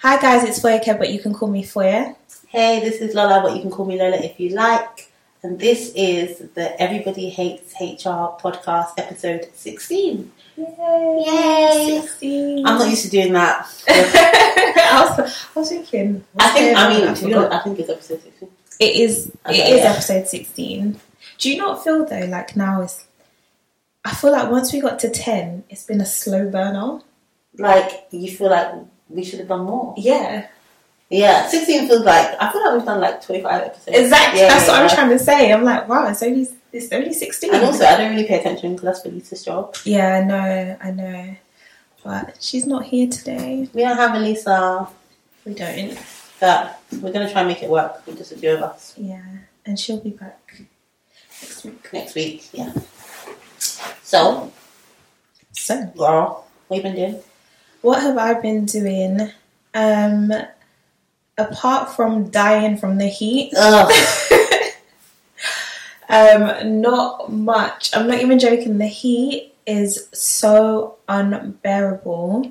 [0.00, 2.14] Hi guys, it's Foyeke, but you can call me Foye.
[2.46, 5.10] Hey, this is Lola, but you can call me Lola if you like.
[5.42, 10.30] And this is the Everybody Hates HR podcast, episode 16.
[10.56, 11.24] Yay!
[11.26, 12.00] Yay.
[12.00, 12.64] 16.
[12.64, 13.66] I'm not used to doing that.
[13.88, 16.24] I, was, I was thinking.
[16.38, 18.48] I think, I mean, I to be honest, I think it's episode 16.
[18.78, 19.32] It is.
[19.46, 19.90] Okay, it is yeah.
[19.90, 21.00] episode sixteen.
[21.38, 23.04] Do you not feel though like now it's?
[24.04, 27.00] I feel like once we got to ten, it's been a slow burn burner.
[27.58, 28.72] Like, you feel like
[29.08, 29.94] we should have done more.
[29.96, 30.46] Yeah,
[31.10, 33.96] Yeah, 16 feels like, I feel like we've done like 25 episodes.
[33.98, 34.40] exactly.
[34.40, 35.52] Yeah, That's yeah, what I'm trying to say.
[35.52, 37.54] I'm like, wow, it's only it's only sixteen.
[37.54, 39.74] And also, I don't really pay attention because that's Velisa's job.
[39.84, 41.36] yeah, I know, I know,
[42.04, 43.70] but she's not here today.
[43.72, 44.86] We don't have Velisa,
[45.46, 45.98] We don't.
[46.38, 48.92] but we're going to try and make it work with just a few of us
[48.98, 49.22] Yeah,
[49.64, 50.60] and she'll be back
[51.40, 51.88] next week.
[51.94, 52.48] next week.
[52.52, 52.72] Yeah.
[54.02, 54.52] So,
[55.52, 57.22] So, girl, what you been doing?
[57.88, 59.32] What have I been doing?
[59.72, 60.30] Um,
[61.38, 63.54] apart from dying from the heat.
[66.10, 67.94] Um, not much.
[67.94, 68.78] I'm not even joking.
[68.78, 72.50] The heat is so unbearable.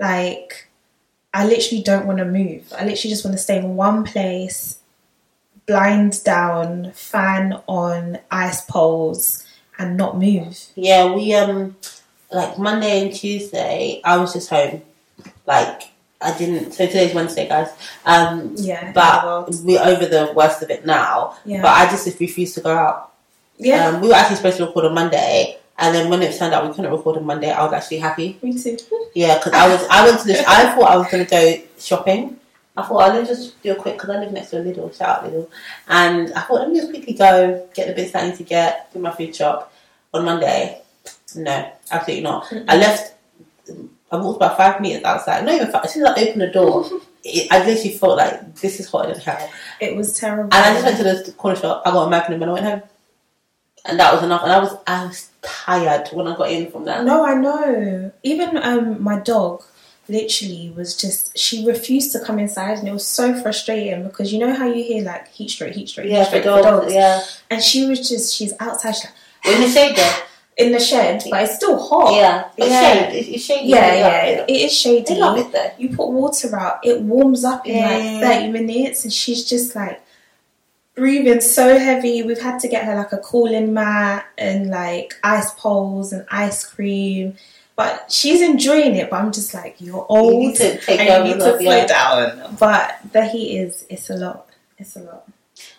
[0.00, 0.68] Like,
[1.32, 2.72] I literally don't want to move.
[2.72, 4.80] I literally just want to stay in one place,
[5.66, 9.46] blind down, fan on, ice poles,
[9.78, 10.58] and not move.
[10.74, 11.76] Yeah, we um
[12.30, 14.82] like Monday and Tuesday I was just home.
[15.46, 15.82] Like
[16.20, 17.68] I didn't so today's Wednesday guys.
[18.04, 18.92] Um Yeah.
[18.92, 21.36] but we're over the worst of it now.
[21.44, 21.62] yeah.
[21.62, 23.12] But I just refused to go out.
[23.58, 23.88] yeah.
[23.88, 26.66] Um we were actually supposed to record on Monday and then when it turned out
[26.66, 28.36] we couldn't record on Monday, I was actually happy.
[28.42, 28.76] me too.
[29.14, 32.36] Yeah, because I was I went to this I thought I was gonna go shopping.
[32.76, 35.24] I thought I'll just do a quick because I live next to a Lidl, shout
[35.24, 35.48] out Lidl,
[35.88, 38.44] and I thought let me just quickly go get the bits that I need to
[38.44, 39.72] get, do my food shop
[40.14, 40.80] on Monday.
[41.34, 42.52] No, absolutely not.
[42.68, 43.14] I left.
[44.10, 45.44] I walked about five meters outside.
[45.44, 45.84] Not even five.
[45.84, 46.88] As soon as I opened the door,
[47.24, 49.50] it, I literally felt like this is hotter than hell.
[49.80, 50.44] It was terrible.
[50.44, 51.82] And I just went to the corner shop.
[51.84, 52.82] I got a Magnum and then I went home,
[53.84, 54.42] and that was enough.
[54.42, 57.04] And I was I was tired when I got in from that.
[57.04, 58.10] No, I know.
[58.22, 59.62] Even um, my dog
[60.10, 64.38] literally was just she refused to come inside and it was so frustrating because you
[64.38, 66.64] know how you hear like heat stroke, heat stroke, Yeah, heat for dogs.
[66.66, 66.94] for dogs.
[66.94, 69.04] Yeah, And she was just she's outside she's
[69.44, 70.22] like, in the shade there.
[70.58, 72.14] In the shed, but it's still hot.
[72.14, 72.92] Yeah, it's Yeah.
[73.10, 73.26] shade.
[73.34, 73.68] It's, shady.
[73.68, 75.04] Yeah, yeah, it, it is shady.
[75.14, 75.70] They love it though.
[75.78, 77.88] You put water out, it warms up in Yeah.
[78.28, 80.02] like 30 minutes and she's just like
[80.96, 82.22] breathing so heavy.
[82.22, 86.66] We've had to get her like a cooling mat and like ice poles and ice
[86.66, 87.36] cream.
[87.76, 91.28] But she's enjoying it, but I'm just like, you're old You need to take and
[91.28, 92.56] you need to slow down.
[92.58, 94.48] But the heat is, it's a lot.
[94.76, 95.28] It's a lot.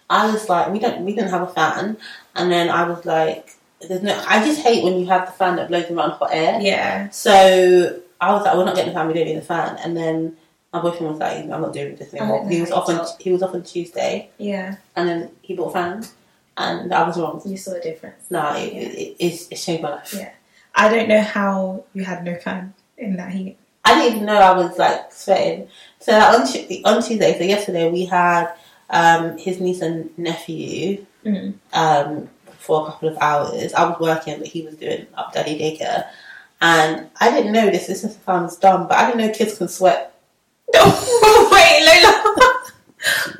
[0.10, 1.98] I was like, we don't, we didn't have a fan,
[2.36, 3.56] and then I was like,
[3.88, 4.22] there's no.
[4.28, 6.60] I just hate when you have the fan that blows around hot air.
[6.62, 7.10] Yeah.
[7.10, 9.08] So I was like, we're not getting the fan.
[9.08, 9.78] We don't need the fan.
[9.84, 10.38] And then
[10.74, 12.48] my boyfriend was like, I'm not doing this anymore.
[12.50, 13.16] He was off on nice.
[13.20, 14.76] he was off on Tuesday, Yeah.
[14.96, 16.06] and then he bought a fan,
[16.58, 17.42] and I was wrong.
[17.46, 18.24] You saw a difference.
[18.30, 18.80] No, it, Yeah.
[18.82, 20.14] it, it's, it changed my life.
[20.16, 20.32] Yeah.
[20.76, 23.58] I don't know how you had no fan in that heat.
[23.86, 25.68] I didn't even know I was like sweating.
[26.00, 28.54] So like, on, Tu- on Tuesday, so yesterday, we had
[28.90, 31.56] um, his niece and nephew Mm.
[31.74, 32.30] um,
[32.60, 33.74] for a couple of hours.
[33.74, 36.08] I was working, but he was doing up daddy daycare.
[36.62, 37.88] And I didn't know this.
[37.88, 40.14] This sounds dumb, but I didn't know kids can sweat.
[40.74, 42.56] Wait, Lola.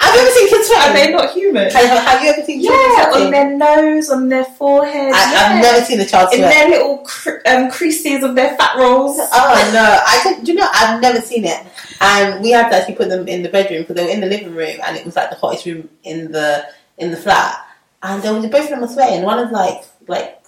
[0.00, 1.10] I've never seen kids sweat.
[1.10, 1.70] not human?
[1.70, 5.12] Have, have you ever seen children Yeah, on their nose, on their forehead.
[5.14, 5.56] I, yeah.
[5.56, 6.40] I've never seen a child sweat.
[6.40, 9.16] in their little cre- um, creases of their fat rolls.
[9.18, 10.00] Oh no!
[10.06, 10.68] I don't, do you know?
[10.72, 11.66] I've never seen it,
[12.00, 14.26] and we had to actually put them in the bedroom because they were in the
[14.26, 16.66] living room, and it was like the hottest room in the
[16.98, 17.64] in the flat.
[18.02, 19.24] And they were both of them were sweating.
[19.24, 20.40] One is like like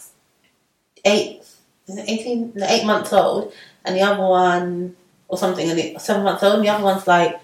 [1.04, 1.40] eight,
[1.88, 3.52] is it eighteen, no, eight months old,
[3.84, 4.96] and the other one
[5.28, 6.54] or something, and the, seven months old.
[6.56, 7.40] And the other one's like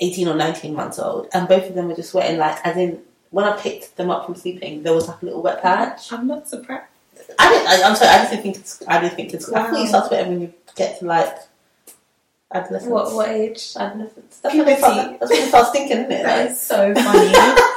[0.00, 2.38] eighteen or nineteen months old, and both of them were just sweating.
[2.38, 3.00] Like as in,
[3.30, 6.12] when I picked them up from sleeping, there was like a little wet patch.
[6.12, 6.84] I'm not surprised.
[7.38, 7.68] I didn't.
[7.68, 8.10] I, I'm sorry.
[8.10, 8.82] I just didn't think it's.
[8.86, 9.50] I didn't think it's.
[9.52, 11.36] I thought you start sweating when you get to like
[12.52, 12.90] adolescence.
[12.90, 13.72] What what age?
[13.78, 14.38] Adolescence.
[14.42, 15.16] That's when, they start, Puberty.
[15.20, 16.22] that's when you start stinking, isn't it?
[16.22, 17.76] That Like, is so funny.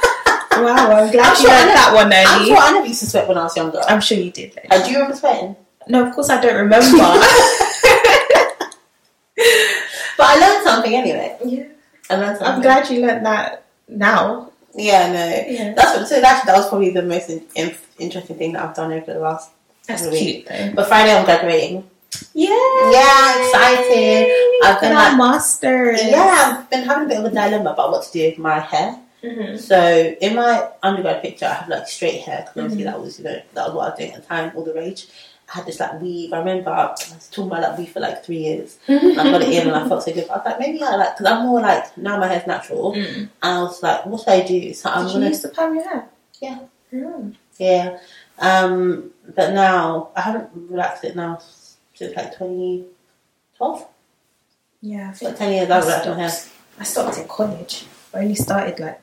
[0.62, 3.00] wow, I'm glad I'm you sure I learned that one I'm sure I never used
[3.00, 3.80] to sweat when I was younger.
[3.88, 4.58] I'm sure you did.
[4.70, 5.56] Uh, do you remember sweating?
[5.88, 6.86] No, of course I don't remember.
[10.16, 11.36] But I learned something anyway.
[11.44, 11.64] yeah.
[12.10, 12.54] I learned something.
[12.54, 14.50] I'm glad you learned that now.
[14.74, 15.52] Yeah, no.
[15.52, 15.74] Yeah.
[15.74, 18.76] That's what, so actually that was probably the most in, in, interesting thing that I've
[18.76, 19.50] done over the last.
[19.86, 20.72] That's cute though.
[20.74, 21.88] But Friday I'm graduating.
[22.32, 22.48] Yeah.
[22.90, 24.60] Yeah, excited.
[24.64, 26.00] I've been like- masters.
[26.04, 28.60] Yeah, I've been having a bit of a dilemma about what to do with my
[28.60, 28.98] hair.
[29.24, 29.58] Mhm.
[29.58, 29.78] So
[30.20, 32.90] in my undergrad picture, I have like straight hair because obviously Mhm.
[32.92, 34.74] that was you know that was what I was doing at the time, all the
[34.74, 35.06] rage.
[35.52, 36.32] I had this like weave.
[36.32, 38.78] I remember I was talking about that weave for like three years.
[38.88, 40.28] And I got it in and I felt so good.
[40.30, 42.94] I was like, maybe I like, because I'm more like, now my hair's natural.
[42.94, 43.14] Mm.
[43.16, 44.72] And I was like, what should I do?
[44.72, 46.08] So I'm Did you gonna, used to perm your hair?
[46.40, 46.58] Yeah.
[46.92, 47.34] Mm.
[47.58, 47.98] yeah.
[48.38, 51.38] Um, but now I haven't relaxed it now
[51.94, 53.86] since like 2012.
[54.80, 56.28] Yeah, I like 10 years I've relaxed my hair.
[56.30, 56.50] stopped.
[56.80, 57.86] I stopped in college.
[58.14, 59.02] I only started like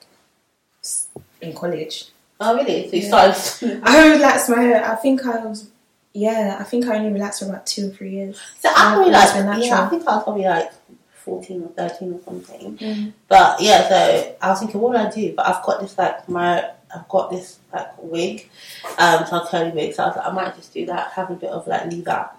[1.42, 2.06] in college.
[2.40, 2.90] Oh, really?
[2.90, 3.32] So you Yeah.
[3.34, 3.82] started.
[3.84, 4.84] I relaxed my hair.
[4.86, 5.70] I think I was,
[6.14, 8.40] yeah, I think I only relaxed for about two or three years.
[8.60, 10.72] So I probably like, yeah, I think I was probably like
[11.14, 12.78] 14 or 13 or something.
[12.78, 13.14] Mm.
[13.28, 15.34] But yeah, so I was thinking, what would I do?
[15.36, 18.50] But I've got this like my, I've got this like wig,
[18.98, 19.94] um, so curly wig.
[19.94, 22.08] So I was like, I might just do that, have a bit of like leave
[22.08, 22.38] out.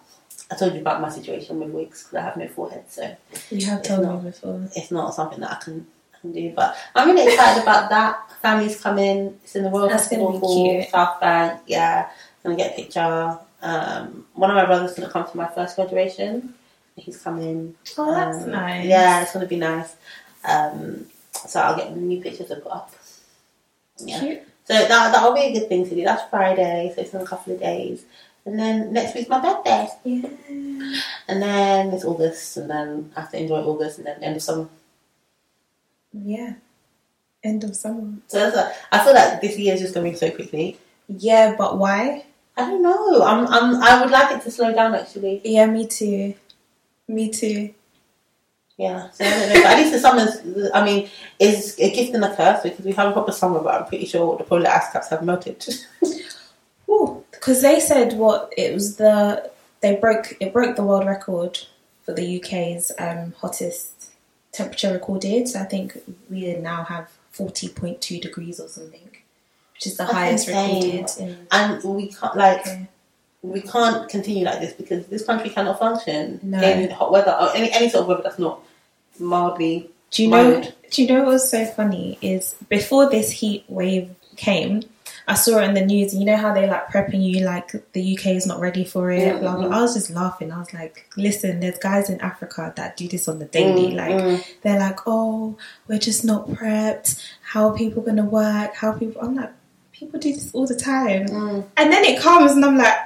[0.50, 3.17] I told you about my situation with wigs because I have no forehead, so
[3.50, 4.23] You have It's told not.
[4.25, 4.69] me before.
[4.77, 5.87] it's not something that I can,
[6.23, 6.53] can do.
[6.57, 8.31] But I'm really excited about that.
[8.41, 9.39] Family's coming.
[9.45, 10.91] It's in the Royal That's gonna Festival be Hall, cute.
[10.91, 11.61] South Bank.
[11.67, 12.09] Yeah,
[12.43, 13.39] gonna get a picture.
[13.61, 16.55] Um, one of my brothers is gonna come to my first graduation.
[16.97, 17.75] He's coming.
[17.99, 18.87] Oh, that's Um, nice.
[18.87, 19.95] Yeah, it's gonna be nice.
[20.45, 21.07] Um,
[21.47, 22.91] so I'll get new pictures to put up.
[23.99, 24.21] Yeah.
[24.21, 24.43] Cute.
[24.65, 26.05] So that that'll be a good thing to do.
[26.05, 28.05] That's Friday, so it's in a couple of days.
[28.45, 29.89] And then next week's my birthday.
[30.05, 30.29] Yeah.
[31.29, 34.43] And then it's August, and then I have to enjoy August, and then end of
[34.43, 34.69] summer.
[36.12, 36.55] Yeah.
[37.43, 38.14] End of summer.
[38.29, 40.79] So that's a, I feel like this year is just going so quickly.
[41.09, 42.25] Yeah, but why?
[42.56, 43.23] I don't know.
[43.23, 45.41] I'm, I'm, I would like it to slow down actually.
[45.44, 46.35] Yeah, me too.
[47.09, 47.75] Me too.
[48.76, 49.11] Yeah.
[49.11, 49.62] So I don't know.
[49.62, 52.93] But at least the summer's, I mean, is a gift and a curse because we
[52.93, 55.64] have a proper summer, but I'm pretty sure the polar ice caps have melted.
[57.43, 59.50] Because they said what it was the
[59.81, 61.59] they broke it broke the world record
[62.03, 64.01] for the UK's um, hottest
[64.52, 65.49] temperature recorded.
[65.49, 65.96] So I think
[66.31, 69.08] we now have forty point two degrees or something,
[69.75, 70.93] which is the That's highest insane.
[71.04, 71.19] recorded.
[71.19, 72.66] In and we can't, like,
[73.43, 76.60] we can't continue like this because this country cannot function No.
[76.62, 78.60] in hot weather or any, any sort of weather that's not
[79.19, 80.50] mildly Do you know?
[80.50, 80.75] mild.
[80.90, 84.82] Do you know what was so funny is before this heat wave came,
[85.29, 86.13] I saw it in the news.
[86.13, 89.11] And you know how they like prepping you like the UK is not ready for
[89.11, 89.35] it.
[89.35, 89.69] Mm, Blah blah.
[89.69, 89.73] mm.
[89.73, 90.53] I was just laughing.
[90.53, 93.93] I was like, listen, there's guys in Africa that do this on the daily.
[93.93, 94.45] Mm, like mm.
[94.63, 95.57] they're like, oh,
[95.89, 97.23] we're just not prepped.
[97.43, 98.75] How are people gonna work?
[98.75, 99.23] How people?
[99.23, 99.53] I'm like,
[99.93, 101.27] people do this all the time.
[101.27, 101.65] Mm.
[101.77, 102.97] And then it comes, and I'm like,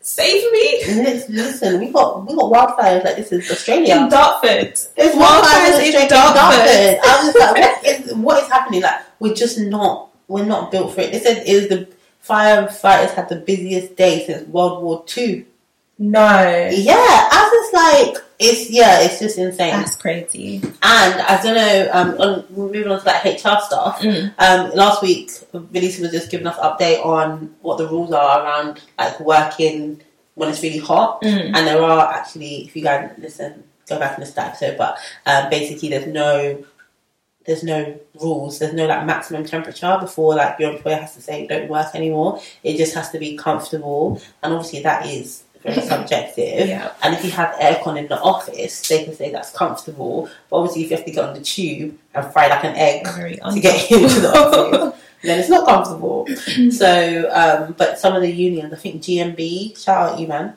[0.00, 0.84] save me.
[1.28, 3.96] Listen, we got we got wildfires like this is Australia.
[3.96, 6.36] In Dartford, There's wildfires wildfires in in Dartford.
[6.36, 6.98] Dartford.
[7.04, 8.82] I was like, what is, what is happening?
[8.82, 11.12] Like, we're just not, we're not built for it.
[11.12, 11.88] They said it was the
[12.26, 15.44] firefighters had the busiest day since World War Two.
[15.98, 17.72] no, Yeah, I was
[18.14, 19.70] like, it's yeah, it's just insane.
[19.72, 20.60] that's crazy.
[20.62, 24.00] And I don't know, um, on, moving on to that HR stuff.
[24.00, 24.34] Mm.
[24.38, 28.42] Um, last week, Vanessa was just giving us an update on what the rules are
[28.44, 30.02] around like working
[30.34, 31.22] when it's really hot.
[31.22, 31.52] Mm.
[31.54, 34.76] And there are actually, if you guys listen, go back and listen to that episode.
[34.76, 36.62] But um, basically, there's no,
[37.46, 38.58] there's no rules.
[38.58, 42.40] There's no like maximum temperature before like your employer has to say don't work anymore.
[42.62, 46.68] It just has to be comfortable, and obviously that is very subjective.
[46.68, 46.92] Yeah.
[47.02, 50.28] And if you have aircon in the office, they can say that's comfortable.
[50.50, 53.04] But obviously, if you have to get on the tube and fry like an egg
[53.04, 56.26] to get into the office, then it's not comfortable.
[56.70, 60.56] so, um, but some of the unions, I think GMB, shout out you man,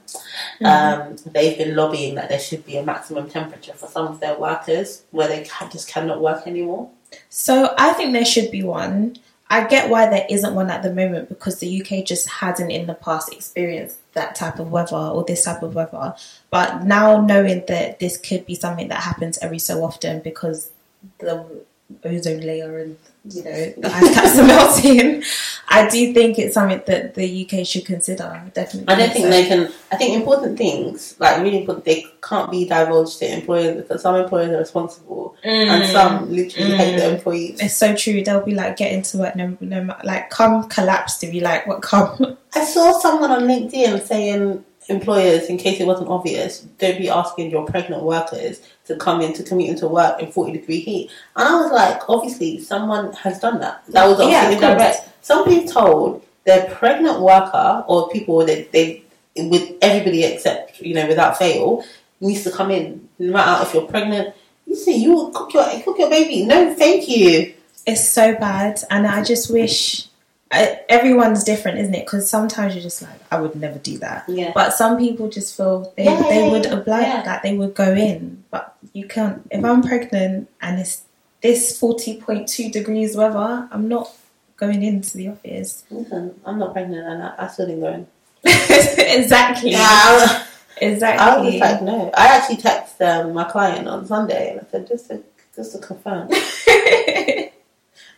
[0.64, 4.38] um, they've been lobbying that there should be a maximum temperature for some of their
[4.38, 6.90] workers where they can, just cannot work anymore.
[7.30, 9.18] So I think there should be one.
[9.52, 12.86] I get why there isn't one at the moment because the UK just hadn't in
[12.86, 16.14] the past experienced that type of weather or this type of weather.
[16.52, 20.70] But now knowing that this could be something that happens every so often because
[21.18, 21.64] the
[22.04, 25.24] ozone layer and you know the ice caps are melting,
[25.68, 28.42] I do think it's something that the UK should consider.
[28.54, 29.30] Definitely, I don't think so.
[29.30, 29.72] they can.
[29.92, 34.16] I think important things, like really important, they can't be divulged to employers because some
[34.16, 35.92] employers are responsible and Mm.
[35.92, 37.60] some literally hate the employees.
[37.62, 38.24] It's so true.
[38.24, 41.82] They'll be like, get into work, no, no, like, come collapse to be like, what,
[41.82, 42.38] come?
[42.56, 47.52] I saw someone on LinkedIn saying employers, in case it wasn't obvious, don't be asking
[47.52, 48.60] your pregnant workers
[48.90, 51.10] to come in to commute into work in 40 degree heat.
[51.36, 53.84] And I was like, obviously, someone has done that.
[53.90, 54.72] That was obviously Yeah, course.
[54.72, 55.10] indirect.
[55.22, 59.04] Somebody told their pregnant worker or people that they,
[59.38, 61.86] with everybody except, you know, without fail,
[62.20, 63.08] needs to come in.
[63.20, 66.46] No matter if you're pregnant, you see, you will cook your cook your baby.
[66.46, 67.54] No, thank you.
[67.86, 70.09] It's so bad, and I just wish
[70.52, 72.06] I, everyone's different, isn't it?
[72.06, 74.26] Because sometimes you're just like, I would never do that.
[74.28, 74.52] Yeah.
[74.56, 77.22] But some people just feel they, Yeah, they yeah, would oblige yeah.
[77.24, 79.48] that they would go in, but you can't.
[79.52, 81.04] If I'm pregnant and it's
[81.42, 84.12] this forty point two degrees weather, I'm not
[84.58, 85.86] going into the office.
[85.92, 88.08] Listen, I'm not pregnant and I, I still didn't go in.
[88.44, 89.72] exactly.
[89.72, 90.46] Yeah,
[90.82, 91.20] Exactly.
[91.26, 92.10] I was like, no.
[92.16, 95.22] I actually texted um, my client on Sunday and I said, just to,
[95.56, 96.30] just to confirm,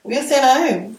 [0.03, 0.97] we're staying at home.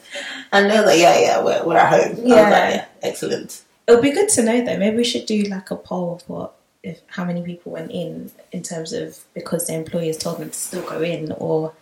[0.52, 2.00] And they were like, yeah, yeah, we're, we're at home.
[2.02, 2.70] I was like, Yeah.
[2.70, 3.62] yeah, excellent.
[3.86, 4.76] It would be good to know though.
[4.78, 8.30] Maybe we should do like a poll of what if how many people went in
[8.52, 11.72] in terms of because their employers told them to still go in or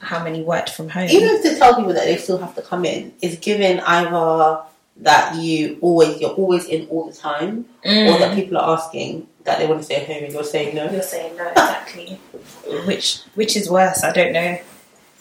[0.00, 1.08] how many worked from home.
[1.10, 4.60] Even if they tell people that they still have to come in, it's given either
[4.98, 8.34] that you always, you're always in all the time or that Mm.
[8.34, 10.90] people are asking that they want to stay at home and you're saying no.
[10.90, 12.20] You're saying no, exactly.
[12.86, 14.02] which which is worse?
[14.04, 14.58] I don't know.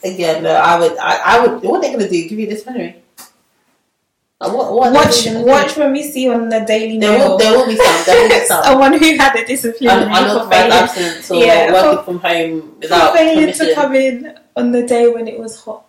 [0.03, 2.27] Again, no, I would, I, I would, what are they going to do?
[2.29, 2.95] Give you disciplinary?
[4.41, 5.45] Like, what, what are Watch do?
[5.45, 8.03] watch when we see on the Daily There will, there will be some.
[8.05, 8.63] There will be some.
[8.63, 12.62] someone who had a disciplinary Un- for failing, absence or Yeah, working for- from home
[12.62, 13.67] for without failing permission.
[13.67, 15.86] to come in on the day when it was hot.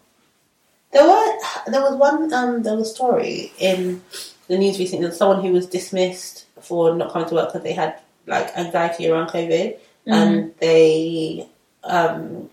[0.93, 1.33] There were
[1.73, 4.01] there was one um there was a story in
[4.47, 7.73] the news recently of someone who was dismissed for not coming to work because they
[7.73, 10.13] had like anxiety around COVID Mm-hmm.
[10.13, 11.49] and they
[11.83, 12.51] um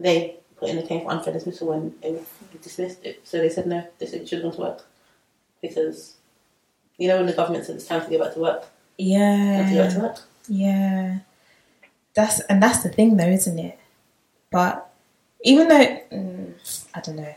[0.00, 2.26] they put in a claim for unfair dismissal when it was
[2.62, 3.20] dismissed it.
[3.24, 4.86] So they said no, they said you should have gone to work
[5.62, 6.14] because
[6.98, 8.68] you know when the government said it's time to go back to work, time
[9.68, 10.20] to go back to Yeah, work.
[10.48, 11.18] yeah.
[12.14, 13.78] That's and that's the thing, though, isn't it?
[14.50, 14.90] But
[15.42, 16.52] even though mm,
[16.94, 17.34] I don't know,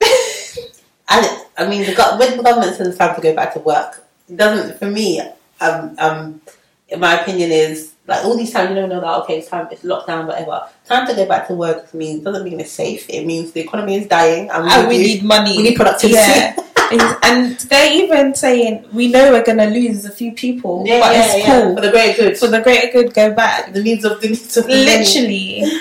[0.00, 4.04] it, I mean, the, when the government says it's time to go back to work,
[4.28, 5.20] it doesn't for me.
[5.60, 6.40] Um, um,
[6.98, 9.82] my opinion, is like all these times you don't know that okay, it's time, it's
[9.82, 10.68] lockdown, whatever.
[10.86, 13.08] Time to go back to work means doesn't mean it's safe.
[13.08, 15.56] It means the economy is dying, and we, and we do- need money.
[15.56, 16.16] we need productivity.
[16.16, 16.56] Yeah.
[17.24, 21.22] and they're even saying we know we're gonna lose a few people, yeah, but yeah,
[21.24, 22.38] it's yeah, cool for the greater good.
[22.38, 23.12] for the greater good.
[23.14, 23.72] Go back.
[23.72, 24.66] the needs of the needs of.
[24.66, 25.64] Literally,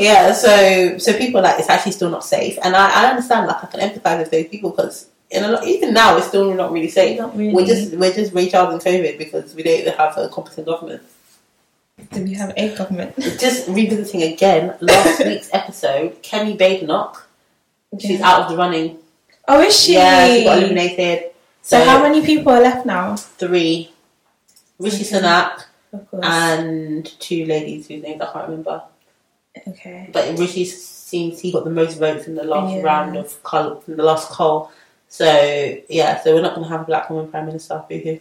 [0.00, 3.46] Yeah, so so people are like it's actually still not safe, and I, I understand.
[3.46, 6.54] Like I can empathise with those people because in a lot, even now it's still
[6.54, 7.18] not really safe.
[7.18, 7.52] not really.
[7.52, 11.02] We're just we're just recharging COVID because we don't have a competent government.
[12.12, 13.16] Do we have a government?
[13.38, 17.22] Just revisiting again last week's episode, Kemi Badenoch.
[17.98, 18.98] She's out of the running.
[19.48, 19.94] Oh, is she?
[19.94, 21.32] Yeah, she got eliminated.
[21.62, 23.16] So how many people are left now?
[23.16, 23.90] Three.
[24.78, 25.20] Rishi Okay.
[25.26, 25.64] Sunak
[26.22, 28.82] and two ladies whose names I can't remember.
[29.68, 30.08] okay.
[30.12, 32.82] But Rishi seems he got the most votes in the last Yeah.
[32.82, 34.70] round of col- in the last call.
[35.08, 35.26] So
[35.88, 37.82] yeah, so we're not going to have a black woman prime minister.
[37.88, 38.20] Boo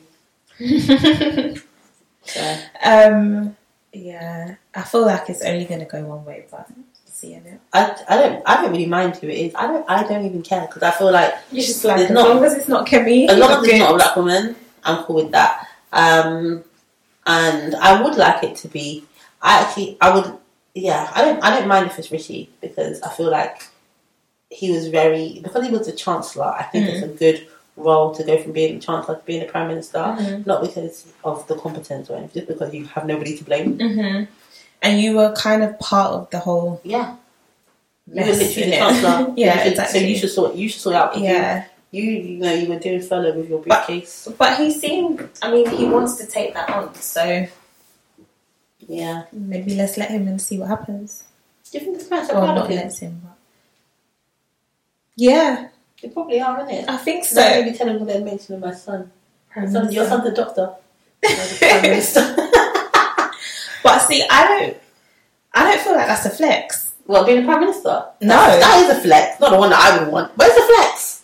[2.25, 3.55] So um.
[3.93, 6.67] Yeah, I feel like it's only gonna go one way, but
[7.05, 7.59] seeing it.
[7.73, 9.55] I, I don't I don't really mind who it is.
[9.55, 12.29] I don't I don't even care because I feel like You just like as not-
[12.29, 13.27] long as it's not Kemi.
[13.27, 15.67] as long as it's not a black woman, I'm cool with that.
[15.91, 16.63] Um,
[17.25, 19.03] and I would like it to be.
[19.41, 20.37] I actually, I would.
[20.75, 21.43] Yeah, I don't.
[21.43, 23.63] I don't mind if it's Rishi because I feel like
[24.51, 26.45] he was very because he was the chancellor.
[26.45, 27.47] I think it's a good
[27.79, 29.99] role to go from being chancellor to being the prime minister.
[29.99, 30.45] Mhm.
[30.45, 33.77] Not because of the competence or anything, just because you have nobody to blame.
[33.79, 34.23] hmm
[34.81, 36.79] And you were kind of part of the whole.
[36.83, 37.15] Yeah,
[38.07, 39.33] you were literally the chancellor.
[39.37, 39.99] Yeah, You should- exactly.
[39.99, 40.55] So you should sort.
[40.55, 41.17] You should sort out.
[41.17, 44.27] Yeah, You, you know, you were doing furlough with your But- briefcase.
[44.37, 45.27] but he seemed.
[45.41, 47.47] I mean, he wants to take that on, so
[48.87, 49.23] Yeah.
[49.31, 51.23] maybe let's let him and see what happens.
[51.71, 52.77] Do you think the parents are Well, proud not of him?
[52.87, 53.37] let him, but
[55.15, 55.67] yeah,
[56.01, 56.89] They probably are, isn't it?
[56.89, 57.41] I think So, so.
[57.41, 59.11] Don't be telling what they're mentioning my son.
[59.53, 60.71] Son- Your son's a doctor.
[61.21, 62.21] Prime Minister.
[63.83, 64.77] But see, I don't.
[65.53, 66.93] I don't feel like that's a flex.
[67.07, 68.05] Well, being a Prime Minister?
[68.21, 68.35] No.
[68.35, 69.39] That's- that is a flex.
[69.39, 70.37] Not the one that I would want.
[70.37, 71.23] But it's a flex.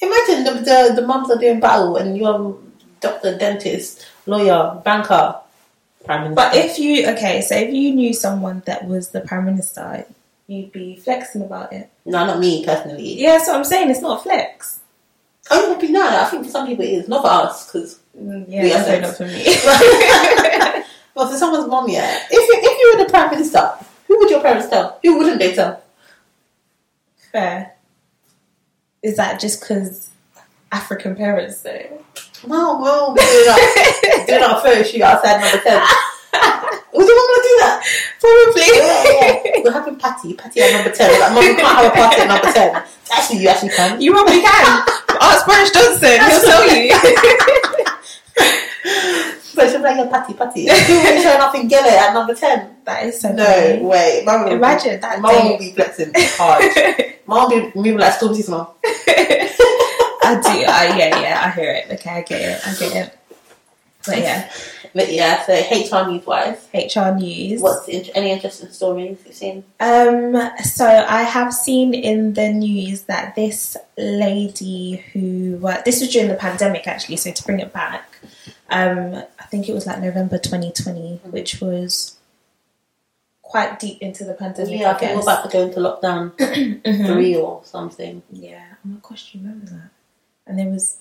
[0.00, 0.52] Imagine the,
[0.94, 2.56] the, the mums are doing battle and you're
[3.00, 5.36] doctor, dentist, lawyer, banker,
[6.04, 6.34] Prime Minister.
[6.34, 10.04] But if you okay, so if you knew someone that was the prime minister,
[10.46, 11.90] you'd be flexing about it.
[12.04, 13.20] No, not me personally.
[13.20, 13.90] Yeah, so I'm saying.
[13.90, 14.80] It's not a flex.
[15.50, 16.06] Oh, it would be no.
[16.06, 17.08] I think for some people it is.
[17.08, 19.44] Not for us, because Mm, Yeah, We are not for me.
[21.14, 22.20] Well, for someone's mom, yeah.
[22.30, 23.70] If you if you were the prime minister,
[24.08, 24.98] who would your parents tell?
[25.02, 25.82] Who wouldn't they tell?
[27.30, 27.74] Fair.
[29.02, 30.08] Is that just because
[30.70, 32.02] African parents though?
[32.46, 35.82] Mom, mom, we're our, doing our photo shoot outside number ten.
[36.94, 37.31] Would your mom
[38.20, 38.62] Probably.
[38.62, 39.04] Yeah,
[39.44, 39.60] yeah.
[39.64, 41.10] We're having patty, patty at number ten.
[41.10, 42.82] We're like, mom, we can't have a party at number ten.
[43.12, 44.00] Actually, you actually can.
[44.00, 44.84] You probably can.
[45.20, 46.18] Ask Boris Johnson.
[46.28, 46.94] He'll tell you.
[49.54, 50.62] But she'll be like, yeah, patty, patty.
[50.66, 52.74] Who showing up in Gele at number ten?
[52.84, 53.82] that is so No funny.
[53.82, 54.22] way.
[54.24, 56.64] Mum will Imagine be, that Mum will be flexing hard.
[57.26, 58.68] Mum will be moving like Stormzy's mum.
[58.84, 60.48] I do.
[60.48, 61.42] I, yeah, yeah.
[61.44, 61.90] I hear it.
[61.92, 62.66] Okay, I get it.
[62.66, 63.18] I get it.
[64.06, 64.50] But yeah,
[64.94, 67.60] but yeah, so HR news wise, HR news.
[67.60, 69.64] what's int- any interesting stories you've seen?
[69.80, 76.10] Um, so I have seen in the news that this lady who worked, this was
[76.12, 78.04] during the pandemic actually, so to bring it back,
[78.70, 82.16] um, I think it was like November 2020, which was
[83.42, 86.32] quite deep into the pandemic, yeah, I I think we're about to go into lockdown
[86.82, 87.06] Mhm.
[87.06, 88.22] three or something.
[88.30, 89.90] Yeah, oh my gosh, do you remember that?
[90.46, 90.96] And there was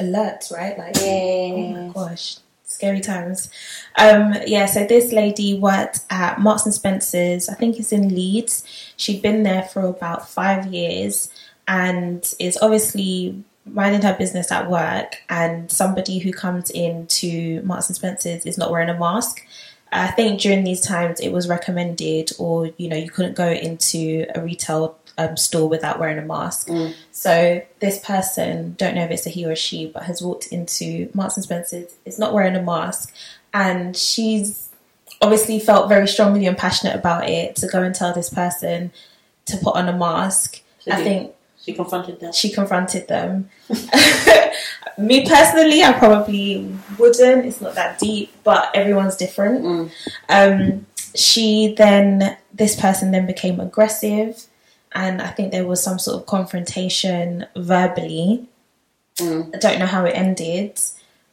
[0.00, 0.76] alerts, right?
[0.78, 1.02] Like, Yeah.
[1.02, 3.50] oh my gosh, scary times.
[3.98, 7.48] Um, yeah, so this lady worked at Marks and Spencers.
[7.48, 8.64] I think it's in Leeds.
[8.96, 11.30] She'd been there for about five years,
[11.66, 15.22] and is obviously minding her business at work.
[15.28, 19.42] And somebody who comes into Marks and Spencers is not wearing a mask.
[19.92, 24.26] I think during these times it was recommended, or you know, you couldn't go into
[24.34, 26.68] a retail um, store without wearing a mask.
[26.68, 26.94] Mm.
[27.12, 30.48] So this person, don't know if it's a he or a she, but has walked
[30.48, 33.14] into Marks and Spencers, is not wearing a mask,
[33.54, 34.70] and she's
[35.22, 38.92] obviously felt very strongly and passionate about it to go and tell this person
[39.46, 40.60] to put on a mask.
[40.80, 41.32] So I you- think
[41.62, 42.32] she confronted them.
[42.32, 43.50] she confronted them.
[44.98, 47.44] Me personally, I probably wouldn't.
[47.44, 49.64] It's not that deep, but everyone's different.
[49.64, 49.90] Mm.
[50.28, 54.44] Um, she then, this person then became aggressive,
[54.92, 58.46] and I think there was some sort of confrontation verbally.
[59.16, 59.54] Mm.
[59.54, 60.80] I don't know how it ended,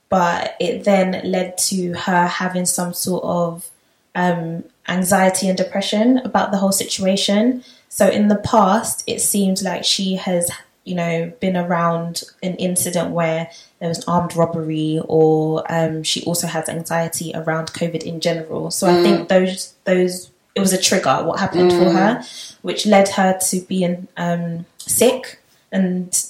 [0.10, 3.70] but it then led to her having some sort of
[4.16, 7.64] um, anxiety and depression about the whole situation.
[7.90, 10.52] So in the past, it seemed like she has,
[10.84, 16.24] you know, been around an incident where there was an armed robbery, or um, she
[16.26, 18.72] also has anxiety around COVID in general.
[18.72, 22.24] So I think those those it was a trigger what happened for her,
[22.62, 25.40] which led her to being um, sick
[25.72, 26.26] and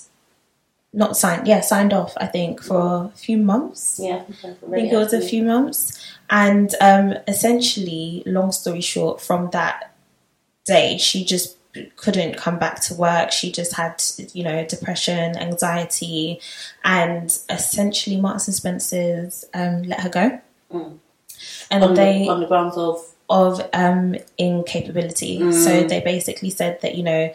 [0.93, 1.47] not signed.
[1.47, 2.13] Yeah, signed off.
[2.17, 3.99] I think for a few months.
[4.01, 5.99] Yeah, I think it was a few months.
[6.29, 9.93] And um, essentially, long story short, from that
[10.65, 11.57] day, she just
[11.95, 13.31] couldn't come back to work.
[13.31, 14.01] She just had,
[14.33, 16.39] you know, depression, anxiety,
[16.83, 20.41] and essentially, Marks and Spencers um, let her go.
[20.71, 20.97] Mm.
[21.69, 25.39] And on, they the, on the grounds of of um, incapability.
[25.51, 25.89] So Mm.
[25.89, 27.33] they basically said that you know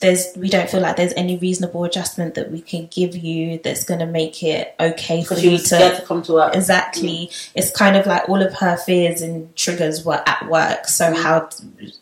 [0.00, 3.82] there's we don't feel like there's any reasonable adjustment that we can give you that's
[3.84, 6.54] going to make it okay for you to to come to work.
[6.54, 7.30] Exactly.
[7.54, 10.86] It's kind of like all of her fears and triggers were at work.
[10.86, 11.22] So Mm.
[11.22, 11.48] how,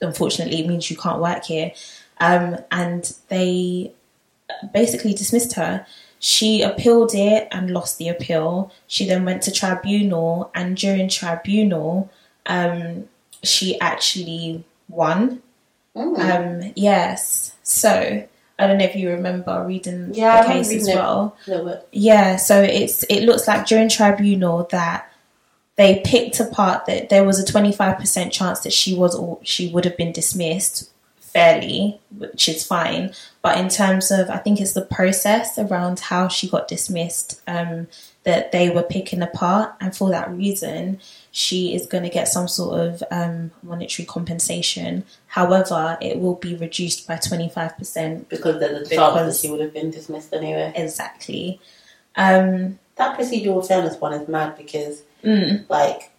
[0.03, 1.73] unfortunately, it means you can't work here.
[2.21, 3.93] Um, and they
[4.73, 5.87] basically dismissed her.
[6.19, 8.73] She appealed it and lost the appeal.
[8.87, 12.11] She then went to tribunal, and during tribunal,
[12.47, 13.09] um,
[13.47, 15.43] she actually won.
[15.95, 16.65] Mm.
[16.67, 17.55] Um, yes.
[17.63, 18.27] So
[18.59, 21.37] I don't know if you remember reading Yeah, the case as well.
[21.93, 25.11] Yeah, so it's it looks like during tribunal that
[25.77, 29.39] they picked apart that there was a twenty five percent chance that she was or
[29.43, 33.13] she would have been dismissed fairly, which is fine.
[33.43, 37.89] But in terms of I think it's the process around how she got dismissed, um,
[38.27, 42.49] that they were picking apart and for that reason she is going to get some
[42.49, 45.05] sort of um, monetary compensation.
[45.29, 48.29] However, it will be reduced by 25%.
[48.29, 50.73] because there's a chance that she would have been dismissed anyway.
[50.75, 51.61] Exactly.
[52.17, 56.11] Um, That procedural fairness one is mad because, mm, like,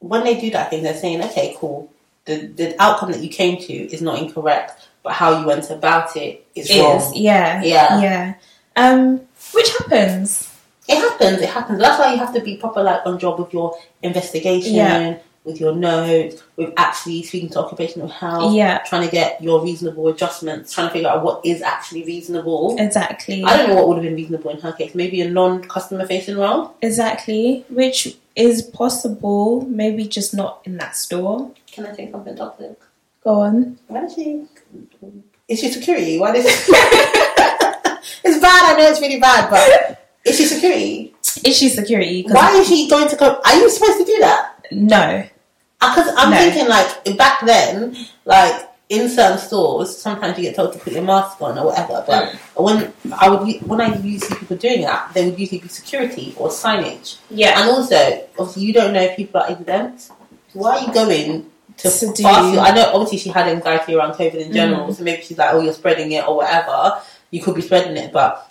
[0.00, 1.90] when they do that thing, they're saying, okay, cool,
[2.24, 6.16] the the outcome that you came to is not incorrect, but how you went about
[6.16, 7.12] it is is wrong.
[7.14, 8.00] yeah Yeah.
[8.00, 8.34] yeah
[8.76, 9.20] um
[9.52, 10.49] which happens
[10.88, 11.40] It happens.
[11.40, 11.78] It happens.
[11.78, 15.18] That's why you have to be proper, like, on job with your investigation, Yeah.
[15.44, 20.08] with your notes, with actually speaking to occupational health, yeah trying to get your reasonable
[20.08, 22.76] adjustments, trying to figure out what is actually reasonable.
[22.78, 24.94] exactly I don't know what would have been reasonable in her case.
[24.94, 26.74] Maybe a non-customer facing role.
[26.82, 32.78] exactly which is possible maybe just not in that store Can I say something toxic?
[33.24, 34.44] go on Why does she?
[35.48, 36.18] Is she security?
[36.18, 36.44] Why does?
[38.24, 38.74] it's bad.
[38.74, 39.66] I know it's really bad, but
[40.24, 41.14] is she security?
[41.44, 42.24] is she security?
[42.28, 43.40] Why is she going to go?
[43.44, 44.54] Are you supposed to do that?
[44.72, 45.24] no
[45.80, 46.36] Because I'm No.
[46.36, 51.02] thinking like back then, like in certain stores, sometimes you get told to put your
[51.02, 52.02] mask on or whatever.
[52.06, 55.68] But when I would when I usually see people doing that, they would usually be
[55.68, 57.18] security or signage.
[57.30, 57.96] yeah And also,
[58.38, 60.10] obviously, you don't know if people are exempt.
[60.52, 61.46] Why are you going
[61.78, 62.26] to, To do-?
[62.26, 64.94] I know, obviously, she had anxiety around COVID in general, Mm.
[64.96, 67.00] so maybe she's like, "Oh, you're spreading it" or whatever.
[67.30, 68.49] You could be spreading it, but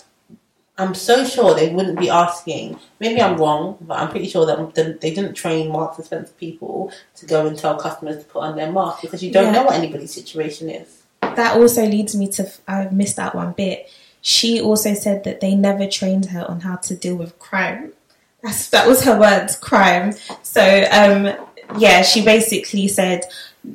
[0.80, 2.80] I'm so sure they wouldn't be asking.
[3.00, 6.92] Maybe I'm wrong, but I'm pretty sure that they didn't train Marks and Spencer people
[7.18, 9.52] to go and tell customers to put on their mask because you don't Yeah.
[9.52, 10.88] know what anybody's situation is.
[11.22, 13.90] that also leads me to I missed that one bit
[14.22, 17.94] she also said that they never trained her on how to deal with crime
[18.42, 20.14] That's, that was her words, crime.
[20.44, 20.62] So,
[20.92, 21.36] um,
[21.78, 23.26] yeah, she basically said,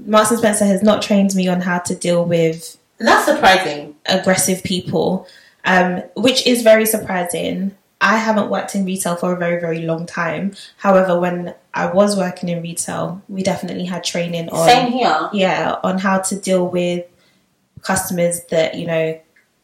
[0.07, 3.95] Marks and Spencer has not trained me on how to deal with And that's surprising.
[4.07, 5.27] aggressive people,
[5.65, 7.77] um, which is very surprising.
[8.01, 10.55] I haven't worked in retail for a very, very long time.
[10.77, 15.31] However, when I was working in retail, we definitely had training on Same here.
[15.33, 17.07] yeah, on how to deal with
[17.81, 19.19] customers that, you know,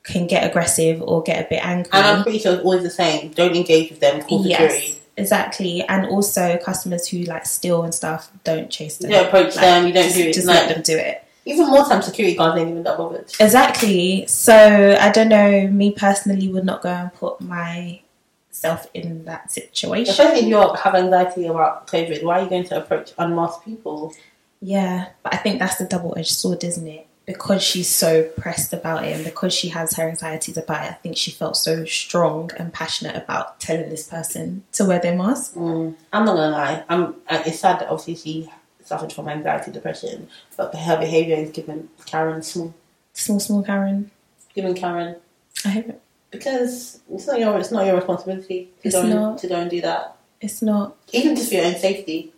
[0.05, 1.91] can get aggressive or get a bit angry.
[1.93, 3.33] And I'm pretty sure it's always the same.
[3.33, 4.23] Don't engage with them.
[4.23, 4.75] Call security.
[4.75, 5.83] Yes, exactly.
[5.83, 9.11] And also customers who like steal and stuff, don't chase them.
[9.11, 9.87] You don't approach Like, them.
[9.87, 10.33] You don't just, do it.
[10.35, 11.25] Just Like, let them do it.
[11.51, 13.33] Even more time, security guards ain't even that bothered.
[13.41, 14.27] Exactly.
[14.27, 15.69] So I don't know.
[15.69, 20.11] Me personally would not go and put myself in that situation.
[20.11, 24.15] Especially if you have anxiety about COVID, why are you going to approach unmasked people?
[24.61, 27.07] Yeah, but I think that's the double edged sword, isn't it?
[27.27, 30.95] Because she's so pressed about it and because she has her anxieties about it, I
[30.95, 35.55] think she felt so strong and passionate about telling this person to wear their mask.
[35.55, 36.85] Mm, I'm not gonna lie.
[36.89, 37.15] I'm.
[37.31, 38.51] It's sad that obviously she
[38.91, 42.75] suffered from anxiety, depression, but her behaviour is given Karen small,
[43.13, 44.11] Small, small Karen.
[44.55, 45.17] given Karen
[45.65, 46.01] I hate it.
[46.31, 47.59] because it's not your.
[47.59, 49.39] It's not your responsibility to It's go and, not.
[49.43, 50.17] to go and do that.
[50.41, 50.87] It's not.
[51.13, 52.33] Even just for your own safety.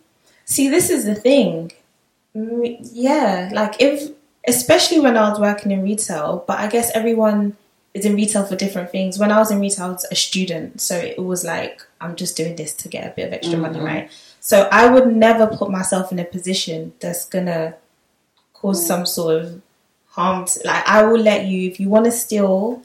[0.45, 1.71] See, this is the thing.
[2.35, 4.11] Mm, Yeah, like if,
[4.47, 7.55] especially when I was working in retail, but I guess everyone
[7.93, 9.17] is in retail for different things.
[9.19, 12.35] When I was in retail, I was a student, so it was like I'm just
[12.35, 13.85] doing this to get a bit of extra money, Mhm.
[13.85, 14.09] right?
[14.45, 17.75] So I would never put myself in a position that's gonna
[18.53, 18.87] cause Mm.
[18.87, 19.61] some sort of
[20.15, 20.43] harm.
[20.45, 22.81] To, like I will let you if you want to steal,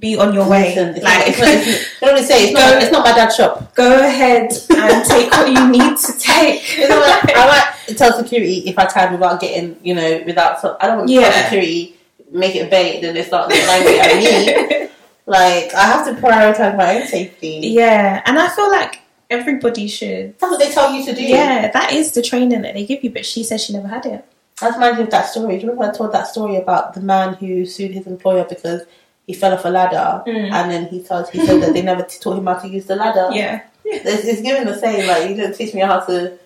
[0.00, 0.74] be on your way.
[0.74, 2.38] Listen, like it's not, it's, you know what they say?
[2.44, 2.68] It's not.
[2.82, 3.72] It's not my dad's shop.
[3.74, 6.58] go ahead and take what you need to take.
[6.78, 7.36] You know what?
[7.36, 7.46] I
[7.86, 10.60] might tell security if I can without getting, you know, without.
[10.60, 11.30] So, I don't want to Yeah.
[11.30, 11.96] tell security
[12.32, 14.88] make it a bait, then they start getting angry at me.
[15.24, 17.60] Like I have to prioritize my own safety.
[17.62, 18.98] Yeah, and I feel like
[19.32, 20.38] everybody should.
[20.38, 21.22] That's what they tell you to do.
[21.22, 24.06] Yeah, that is the training that they give you, but she says she never had
[24.06, 24.24] it.
[24.60, 25.56] That's reminds me of that story.
[25.58, 28.82] Do you remember I told that story about the man who sued his employer because
[29.26, 30.52] he fell off a ladder, Mm.
[30.52, 32.96] and then he told he said that they never taught him how to use the
[32.96, 33.28] ladder.
[33.34, 35.06] Yeah, It's, it's given the same.
[35.08, 36.38] Like you didn't teach me how to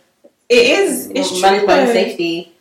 [0.48, 1.10] it is.
[1.14, 1.66] It's manage true.
[1.66, 2.52] my own safety.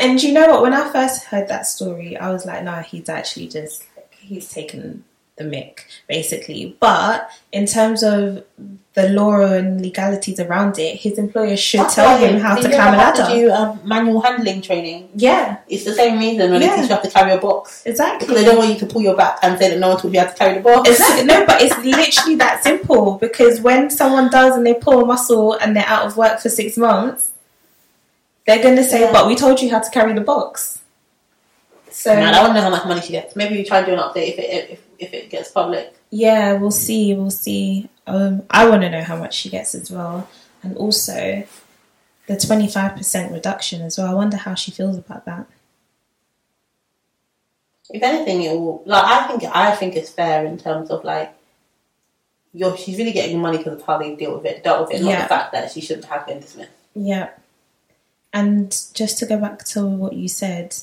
[0.00, 0.62] And you know what?
[0.62, 5.04] When I first heard that story, I was like, "No, he's actually just he's taken
[5.36, 8.44] the mic, basically." But in terms of
[8.94, 12.68] the law and legalities around it, his employer should That's tell why him how to
[12.68, 13.24] climb a ladder.
[13.24, 15.08] To do um, manual handling training.
[15.16, 16.76] Yeah, It's the same reason when Yeah.
[16.76, 17.82] they teach you how to carry a box.
[17.84, 18.28] exactly.
[18.28, 20.12] Because they don't want you to pull your back and say that no one taught
[20.12, 20.88] you how to carry the box.
[20.90, 21.24] Exactly.
[21.24, 25.54] No, but it's literally that simple because when someone does and they pull a muscle
[25.54, 27.32] and they're out of work for six months,
[28.46, 29.10] they're going to say, Yeah.
[29.12, 30.78] But we told you how to carry the box.
[31.96, 33.36] So, Man, I to know how much money she gets.
[33.36, 35.94] Maybe we try and do an update if it if, if it gets public.
[36.10, 37.14] yeah, we'll see.
[37.14, 37.88] We'll see.
[38.08, 40.28] Um, I want to know how much she gets as well.
[40.64, 41.44] And also
[42.26, 44.08] the 25% reduction as well.
[44.10, 45.46] I wonder how she feels about that.
[47.90, 48.82] If anything, it will.
[48.86, 51.32] Like I think I think it's fair in terms of like.
[52.56, 55.02] You're, she's really getting money because of how they deal with it, dealt with it,
[55.02, 55.22] not Yeah.
[55.22, 56.70] the fact that she shouldn't have been dismissed.
[56.94, 57.30] Yeah.
[58.32, 60.76] And just to go back to what you said,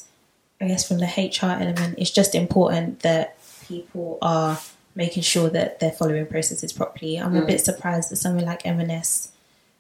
[0.62, 3.36] I guess from the HR element, it's just important that
[3.68, 4.60] people are
[4.96, 7.16] making sure that they're following processes properly.
[7.18, 7.48] I'm a Mm.
[7.48, 9.30] bit surprised that somewhere like M&S,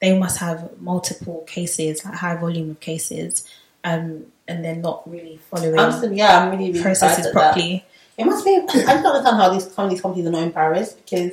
[0.02, 3.44] they must have multiple cases, like high volume of cases,
[3.84, 5.76] um, and they're not really following
[6.16, 7.40] yeah, I'm really, really processes at that.
[7.54, 7.86] properly.
[8.18, 8.56] It must be.
[8.58, 11.32] I just don't understand how these some of these companies are not embarrassed because,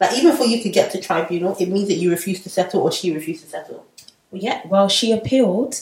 [0.00, 2.80] like, even for you to get to tribunal, it means that you refuse to settle
[2.82, 3.84] or she refused to settle.
[4.32, 5.80] Yeah, well, she appealed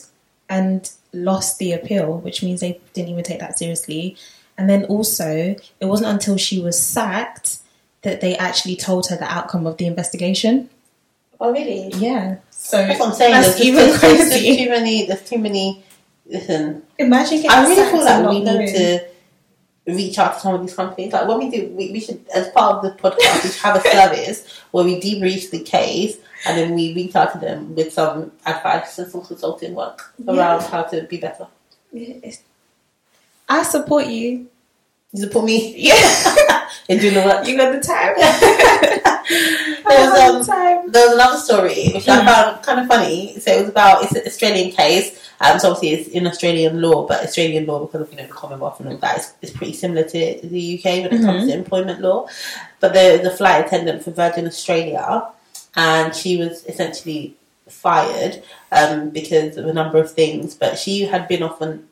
[0.48, 4.16] and lost the appeal, which means they didn't even take that seriously.
[4.59, 5.27] And then also,
[5.81, 7.59] it wasn't until she was sacked
[8.03, 10.68] that they actually told her the outcome of the investigation.
[11.40, 11.88] Oh, really?
[11.96, 12.37] Yeah.
[12.50, 13.33] So That's what I'm saying.
[13.33, 14.64] That's There's, just, even there's, there's, there's crazy.
[14.64, 15.07] too many.
[15.07, 15.85] There's too many.
[16.27, 18.66] Listen, imagine getting I really feel and like we need knowing.
[18.68, 19.07] to
[19.87, 21.12] reach out to some of these companies.
[21.12, 23.77] Like when we do, we, we should, as part of the podcast, we should have
[23.77, 27.92] a service where we debrief the case and then we reach out to them with
[27.92, 30.35] some advice and some consulting work Yeah.
[30.35, 31.46] around how to be better.
[31.92, 32.40] It's-
[33.48, 34.46] I support you.
[35.12, 37.46] You support me Yeah, in doing the work.
[37.46, 38.14] you got the time.
[39.16, 40.90] I There's, um, time.
[40.90, 42.24] There was another story which I Mm.
[42.26, 43.38] found kind of funny.
[43.38, 45.20] So it was about it's an Australian case.
[45.40, 48.33] Um, so obviously it's in Australian law, but Australian law because of you know the
[48.33, 51.48] Commonwealth and all that is, is pretty similar to the UK when it comes Mhm.
[51.48, 52.26] to employment law.
[52.80, 55.26] But the the flight attendant for Virgin Australia,
[55.76, 57.34] and she was essentially
[57.68, 60.54] fired um, because of a number of things.
[60.54, 61.88] But she had been off on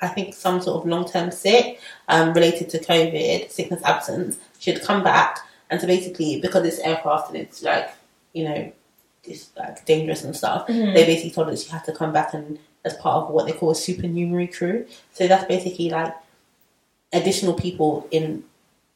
[0.00, 4.38] I think some sort of long term sick um, related to COVID, sickness absence.
[4.58, 5.38] She had come back,
[5.70, 7.90] and so basically because it's aircraft and it's like
[8.32, 8.72] you know,
[9.24, 10.66] it's like dangerous and stuff.
[10.68, 10.94] Mhm.
[10.94, 13.46] They basically told her that she had to come back and as part of what
[13.46, 14.86] they call a supernumerary crew.
[15.12, 16.14] So that's basically like
[17.12, 18.44] additional people in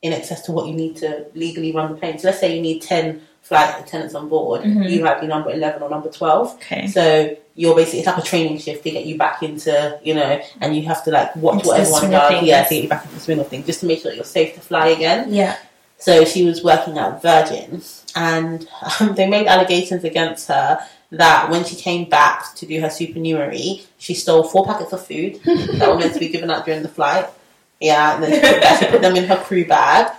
[0.02, 2.18] in excess to what you need to legally run the plane.
[2.18, 4.62] So let's say you need ten flight attendants on board.
[4.62, 4.88] Mhm.
[4.90, 6.54] You might be number eleven or number twelve.
[6.54, 6.86] Okay.
[6.86, 10.40] So you're basically it's like a training shift to get you back into you know,
[10.60, 12.28] and you have to like watch Into what everyone does.
[12.30, 12.46] things.
[12.46, 14.16] Yeah, to get you back into the swing of things, just to make sure that
[14.16, 15.32] you're safe to fly again.
[15.34, 15.56] Yeah.
[15.98, 17.82] So she was working at Virgin,
[18.16, 18.66] and
[19.00, 23.82] um, they made allegations against her that when she came back to do her supernumerary,
[23.98, 26.88] she stole four packets of food that were meant to be given out during the
[26.88, 27.26] flight.
[27.80, 30.10] Yeah, and then she put, that, she put them in her crew bag.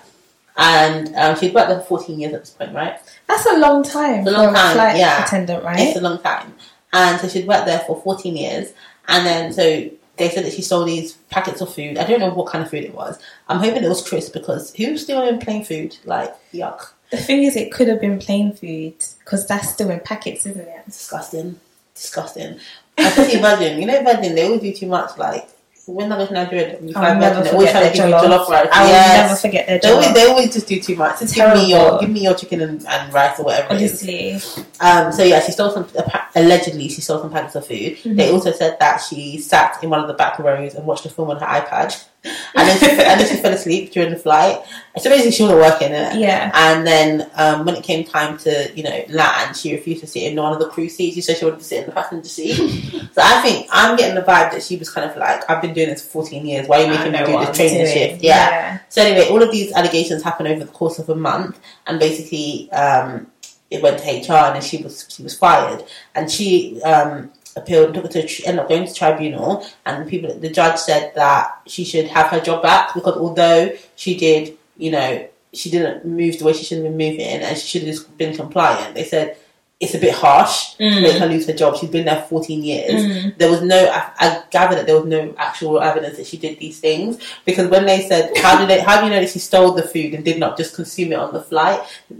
[0.58, 3.00] And um, she'd worked there for 14 years at this point, right?
[3.28, 5.24] That's a long time It's a long time, a flight yeah.
[5.24, 5.80] attendant, right?
[5.80, 6.54] It's a long time.
[6.94, 8.74] And so she'd worked there for 14 years.
[9.08, 11.98] And then, so they said that she stole these packets of food.
[11.98, 13.18] I don't know what kind of food it was.
[13.48, 15.98] I'm hoping it was crisp because who's stealing plain food?
[16.06, 16.92] Like, yuck.
[17.12, 20.62] The thing is, it could have been plain food because that's still in packets, isn't
[20.62, 20.86] it?
[20.86, 21.60] Disgusting.
[21.94, 22.60] Disgusting.
[22.98, 23.80] I Especially Virgin.
[23.80, 25.18] You know, Virgin, they always do too much.
[25.18, 25.50] Like,
[25.94, 28.24] when I go to Nigeria, you I'll find never Virgin, always forget try to give
[28.24, 28.48] you jollof.
[28.50, 28.70] rice.
[28.72, 29.18] I will Yes.
[29.30, 31.20] never forget their They always, they always just do too much.
[31.20, 33.70] Just give me your give me your chicken and, and rice or whatever.
[33.74, 34.40] Honestly,
[34.80, 35.88] Um, so yeah, she stole some.
[36.36, 37.98] Allegedly, she stole some packets of food.
[38.04, 38.16] Mhm.
[38.16, 41.10] They also said that she sat in one of the back rows and watched a
[41.10, 44.62] film on her iPad, and then she, and then she fell asleep during the flight.
[44.98, 46.18] So basically, she wasn't working it.
[46.20, 46.52] yeah.
[46.54, 50.24] And then um, when it came time to you know land, she refused to sit
[50.24, 51.16] in one of the crew seats.
[51.16, 52.56] She said she wanted to sit in the passenger seat.
[53.14, 55.74] so I think I'm getting the vibe that she was kind of like, I've been
[55.74, 56.68] doing this for 14 years.
[56.68, 58.24] Why are you making me do this training shift?
[58.24, 58.80] yeah.
[58.90, 62.72] So anyway, all of these allegations happened over the course of a month, and basically,
[62.72, 63.28] um,
[63.72, 68.06] it went to HR, and she was she was fired, and she um, appealed, took
[68.06, 72.08] it to ended up going to tribunal, and people the judge said that she should
[72.08, 76.54] have her job back because although she did, you know, she didn't move the way
[76.54, 78.96] she should have been moving, and she should have just been compliant.
[78.96, 79.38] They said.
[79.84, 81.02] It's a bit harsh to Mm.
[81.02, 81.76] make her lose her job.
[81.76, 83.36] She's been there 14 years Mm.
[83.40, 86.60] there was no I, I gather that there was no actual evidence that she did
[86.60, 89.40] these things because when they said how did they how do you know that she
[89.40, 91.80] stole the food and did not just consume it on the flight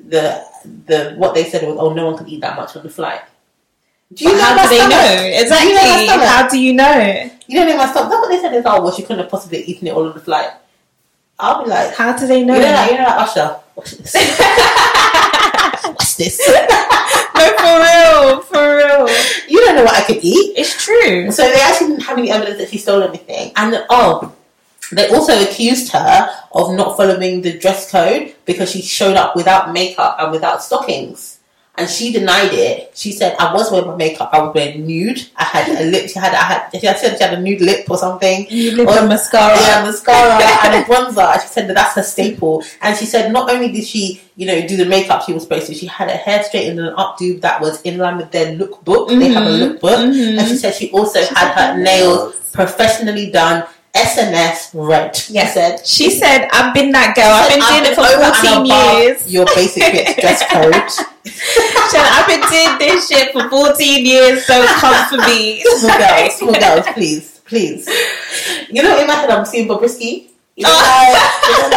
[0.10, 0.44] the
[0.88, 3.22] the what they said was oh no one could eat that much on the flight
[4.14, 4.92] do But how my do they stomach?
[4.92, 5.18] know?
[5.18, 6.28] Do you know Exactly.
[6.28, 7.30] How do you know?
[7.48, 9.30] you don't know my stomach that's what they said is oh well she couldn't have
[9.30, 10.50] possibly eaten it all on the flight
[11.40, 12.56] I'll be like How do they know?
[12.56, 14.14] you know like, you know like Usher watch this
[15.86, 16.40] watch this
[17.36, 19.08] no, for real, for real.
[19.50, 21.32] you don't know what I could eat It's true.
[21.32, 23.52] So they actually didn't have any evidence that she stole anything.
[23.56, 24.34] And oh,
[24.92, 29.74] they also accused her of not following the dress code because she showed up without
[29.74, 31.40] makeup and without stockings.
[31.76, 32.92] And she denied it.
[32.96, 34.30] She said, "I was wearing my makeup.
[34.34, 35.26] I was wearing nude.
[35.38, 36.10] I had a lip.
[36.10, 36.34] She had.
[36.34, 36.70] I had.
[36.74, 38.46] She said she had a nude lip or something.
[38.50, 39.56] You live Or- mascara.
[39.58, 41.42] Yeah, mascara and a bronzer.
[41.42, 42.62] She said that that's her staple.
[42.82, 45.68] And she said not only did she, you know, do the makeup she was supposed
[45.68, 48.54] to, she had her hair straightened and an updo that was in line with their
[48.58, 49.08] lookbook.
[49.18, 49.80] They have a Mhm.
[49.80, 50.12] lookbook.
[50.14, 50.40] Mhm.
[50.40, 55.16] And she said she also had her nails professionally done, SNS red.
[55.16, 55.86] She said.
[55.86, 57.28] She said, "I've been that girl.
[57.28, 60.74] I've been doing it for fourteen years." Your basic bitch dress code.
[61.28, 61.32] She
[61.92, 64.46] said, "I've been doing this shit for fourteen years.
[64.48, 67.84] Don't come for me." Small girls, small girls, please, please.
[68.70, 70.30] You know, in my head, I'm seeing Bobrisky.
[70.56, 71.12] You know, Oh.
[71.12, 71.68] like, you know,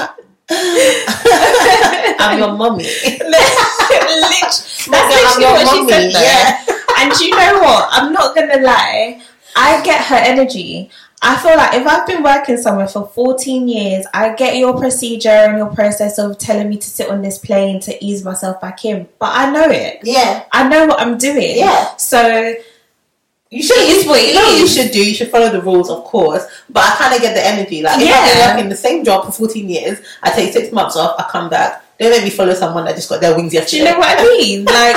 [0.00, 0.16] like
[2.20, 2.84] I'm your mommy.
[2.84, 6.12] Literally, that's literally your what she said.
[6.12, 6.64] Yeah.
[6.98, 7.88] And you know what?
[7.92, 9.22] I'm not gonna lie.
[9.56, 10.90] I get her energy.
[11.22, 15.28] I feel like if I've been working somewhere for 14 years, I get your procedure
[15.28, 18.84] and your process of telling me to sit on this plane to ease myself back
[18.86, 19.06] in.
[19.18, 20.00] But I know it.
[20.02, 20.44] Yeah.
[20.50, 21.58] I know what I'm doing.
[21.58, 21.94] Yeah.
[21.96, 22.54] So
[23.50, 23.76] You should.
[23.78, 25.04] It is what it you know what you should do.
[25.06, 26.46] You should follow the rules, of course.
[26.70, 27.82] But I kind of get the energy.
[27.82, 28.46] Like if I've Yeah.
[28.46, 31.16] been working the same job for 14 years, I take six months off.
[31.18, 31.84] I come back.
[31.98, 33.82] Don't make me follow someone that just got their wings yesterday.
[33.82, 34.64] do you know what I mean?
[34.64, 34.96] Like,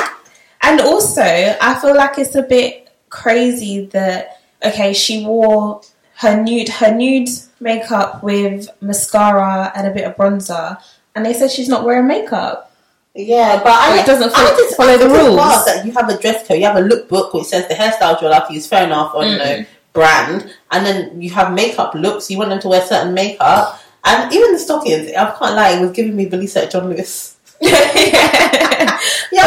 [0.62, 5.82] and also I feel like it's a bit crazy that okay, she wore
[6.24, 10.78] her nude her nude makeup with mascara and a bit of bronzer,
[11.16, 12.72] and they said she's not wearing makeup.
[13.16, 15.66] Yeah, but I, It doesn't I follow- just, follow I the rules.
[15.66, 18.30] That you have a dress code, you have a lookbook which says the hairstyles you're
[18.32, 19.68] allowed to use, fair enough, or you know, Mm.
[19.94, 22.32] brand, and then you have makeup looks.
[22.32, 25.12] You want them to wear certain makeup, and even the stockings.
[25.14, 27.36] I can't lie, it was giving me Velisa at John Lewis.
[27.62, 27.70] yeah,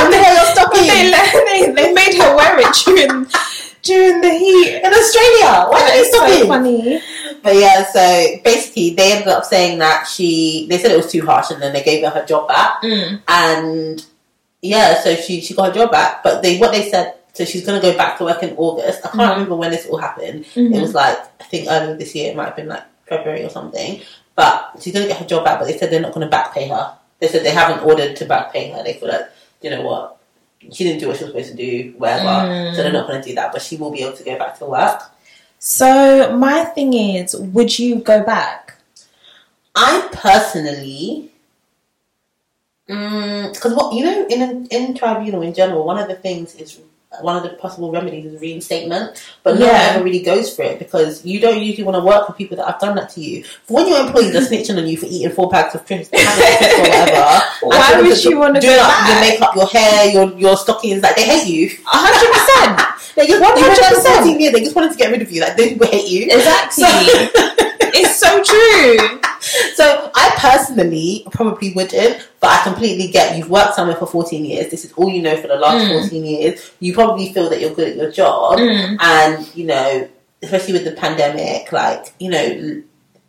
[0.04, 3.26] to wear your stockings they, they they made her wear it during
[3.86, 4.80] during the heat.
[4.84, 5.66] in Australia.
[5.70, 7.02] Why are you It's so funny.
[7.42, 8.00] But yeah, so
[8.44, 11.72] basically they ended up saying that she they said it was too harsh and then
[11.72, 13.20] they gave her her job back Mm.
[13.28, 14.04] and
[14.62, 16.22] yeah, so she she got her job back.
[16.24, 19.00] But they what they said so she's gonna go back to work in August.
[19.04, 19.30] I can't Mhm.
[19.34, 20.44] remember when this all happened.
[20.54, 20.74] Mhm.
[20.74, 23.50] It was like I think earlier this year, it might have been like February or
[23.50, 24.00] something.
[24.34, 26.66] But she's gonna get her job back, but they said they're not gonna back pay
[26.68, 26.92] her.
[27.20, 28.82] They said they haven't ordered to back pay her.
[28.82, 29.28] They feel like
[29.62, 30.16] you know what,
[30.72, 32.24] she didn't do what she was supposed to do, whatever.
[32.24, 32.74] Mm.
[32.74, 34.58] So they're not going to do that, but she will be able to go back
[34.58, 35.02] to work.
[35.58, 38.78] So my thing is, would you go back?
[39.74, 41.30] I personally,
[42.86, 46.78] because what you know, in in tribunal in general, one of the things is
[47.22, 49.72] one of the possible remedies is reinstatement, but no Yeah.
[49.88, 52.56] one ever really goes for it because you don't usually want to work with people
[52.58, 53.44] that have done that to you.
[53.64, 56.80] For when your employees are snitching on you for eating four packs of crisps, or
[56.82, 61.02] whatever, Why would you wanna doing go up your makeup, your hair, your your stockings?
[61.02, 61.70] Like they hate you.
[61.92, 62.88] A hundred percent.
[63.16, 64.40] They just, you've been there for 100%.
[64.40, 65.40] years, They just wanted to get rid of you.
[65.40, 66.26] Like people hate you.
[66.30, 66.84] Exactly.
[66.84, 67.28] So-
[67.98, 69.20] It's so true.
[69.74, 74.70] So I personally probably wouldn't, but I completely get you've worked somewhere for 14 years.
[74.70, 76.00] This is all you know for the last Mm.
[76.02, 76.70] 14 years.
[76.80, 78.96] You probably feel that you're good at your job, Mm.
[79.00, 80.08] and you know,
[80.42, 82.82] especially with the pandemic, like you know,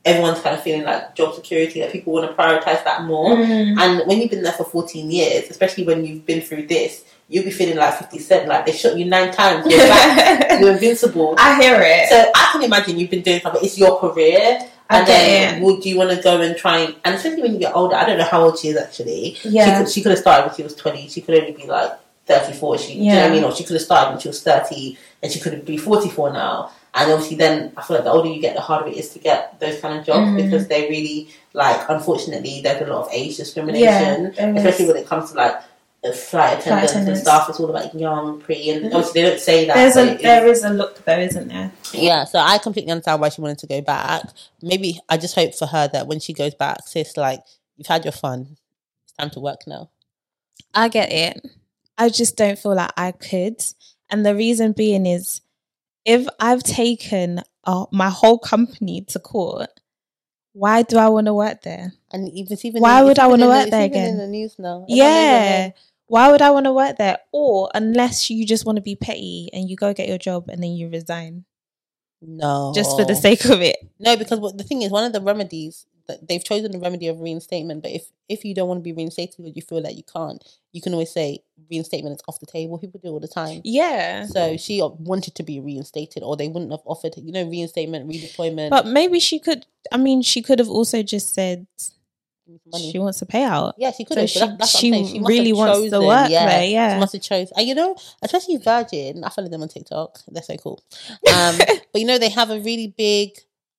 [0.06, 1.80] everyone's kind of feeling like job security.
[1.82, 3.36] That people want to prioritize that more.
[3.36, 3.78] Mm.
[3.78, 7.44] And when you've been there for 14 years, especially when you've been through this, you'll
[7.44, 9.66] be feeling like 50 Cent, like they shot you nine times.
[9.68, 10.60] You're back.
[10.62, 11.36] you're invincible.
[11.38, 12.10] I hear it.
[12.10, 13.62] So I can imagine you've been doing something.
[13.64, 14.60] It's your career.
[14.90, 15.64] And then it.
[15.66, 18.06] would you want to go and try and, and especially when you get older, I
[18.06, 19.34] don't know how old she is actually.
[19.34, 19.80] She Yeah.
[19.80, 21.10] could, she could have started when she was 20.
[21.10, 21.92] She could only be like
[22.28, 22.78] 34.
[22.78, 23.44] She, do you know what I mean?
[23.44, 26.72] Or she could have started when she was 30 and she could be 44 now.
[26.94, 29.20] And obviously then I feel like the older you get, the harder it is to
[29.20, 30.38] get those kind of jobs Mhm.
[30.46, 34.28] because they really, like, unfortunately, there's a lot of age discrimination.
[34.28, 34.38] is.
[34.58, 35.56] especially when it comes to like
[36.14, 37.22] flight attendants, and attendants.
[37.22, 37.50] stuff.
[37.50, 38.96] It's all about young, pretty, and Mhm.
[38.96, 39.76] obviously they don't say that.
[39.76, 41.72] There's a is- there is a look though, isn't there?
[41.94, 44.24] yeah, so I completely understand why she wanted to go back.
[44.62, 47.44] Maybe I just hope for her that when she goes back, sis, like
[47.76, 48.58] you've had your fun.
[49.04, 49.90] It's time to work now.
[50.74, 51.46] I get it.
[51.98, 53.64] I just don't feel like I could.
[54.10, 55.42] And the reason being is
[56.06, 59.70] if I've taken uh, my whole company to court,
[60.54, 61.94] why do I want to work there?
[62.12, 64.12] And even even Why would I wanna work there again?
[64.12, 64.86] In the news now.
[64.88, 65.72] Yeah.
[66.08, 67.20] Why would I want to work there?
[67.32, 70.64] Or unless you just want to be petty and you go get your job and
[70.64, 71.46] then you resign.
[72.22, 73.78] No, just for the sake of it.
[74.00, 77.08] No, because what the thing is, one of the remedies that they've chosen the remedy
[77.08, 77.84] of reinstatement.
[77.84, 80.44] But if if you don't want to be reinstated or you feel like you can't,
[80.72, 82.78] you can always say reinstatement is off the table.
[82.78, 83.62] People do all the time.
[83.64, 84.26] Yeah.
[84.26, 88.70] So she wanted to be reinstated, or they wouldn't have offered, you know, reinstatement, redeployment.
[88.70, 91.68] But maybe she could, I mean, she could have also just said
[92.48, 92.92] give me some money.
[92.92, 93.74] she wants a payout.
[93.78, 94.30] Yeah, she could So have.
[94.30, 96.94] she- but that- that's what I'm she have really wants to chosen, work there, yeah.
[96.96, 97.54] she must have chosen.
[97.58, 99.24] And you know, especially Virgin.
[99.24, 100.20] I follow them on TikTok.
[100.30, 100.82] They're so cool.
[101.34, 101.58] Um,
[101.92, 103.32] but you know, they have a really big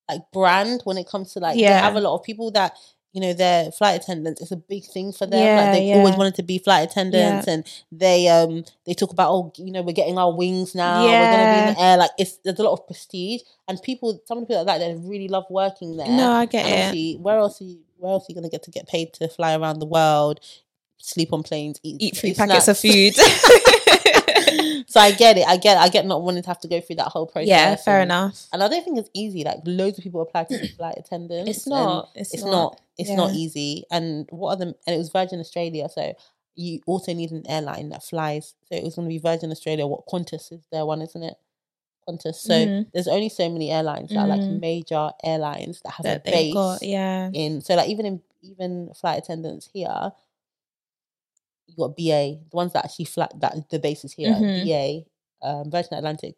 [0.08, 1.56] like brand when it comes to like.
[1.56, 1.80] They Yeah.
[1.80, 2.76] have a lot of people that
[3.14, 4.40] you know their flight attendants.
[4.42, 5.42] It's a big thing for them.
[5.42, 5.94] Yeah, like they've yeah.
[5.96, 9.80] always wanted to be flight attendants, and they um they talk about oh you know
[9.82, 11.06] we're getting our wings now.
[11.06, 11.96] Yeah, We're gonna be in the air.
[11.96, 15.28] Like it's there's a lot of prestige, and people some people like that they really
[15.28, 16.06] love working there.
[16.06, 17.18] No, I get And it.
[17.20, 17.78] where else are you?
[17.98, 20.40] Where else are you going to get to get paid to fly around the world,
[20.98, 23.14] sleep on planes, eat, Eat eat packets of food.
[24.86, 25.46] so I get it.
[25.46, 25.78] I get.
[25.78, 27.48] I get not wanting to have to go through that whole process.
[27.48, 28.46] yeah, fair and, enough.
[28.52, 29.44] And I don't think it's easy.
[29.44, 31.50] Like loads of people apply to be flight attendants.
[31.50, 32.10] It's not.
[32.14, 32.50] It's, It's not.
[32.50, 32.80] not.
[32.96, 33.84] It's not easy.
[33.90, 34.74] And what are the?
[34.86, 36.14] And it was Virgin Australia, so
[36.54, 38.54] you also need an airline that flies.
[38.64, 39.86] So it was going to be Virgin Australia.
[39.86, 41.34] What Qantas is their one, isn't it?
[42.08, 42.36] Qantas.
[42.36, 42.90] So Mhm.
[42.92, 44.60] there's only so many airlines that are like Mhm.
[44.60, 46.82] major airlines that have That a base got.
[46.82, 47.30] Yeah.
[47.32, 50.12] in so like even in even flight attendants here
[51.66, 54.64] you got BA the ones that actually flat that the base is here Mhm.
[54.64, 55.04] BA
[55.46, 56.34] um, Virgin Atlantic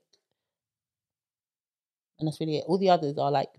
[2.19, 3.51] and that's really it all the others are like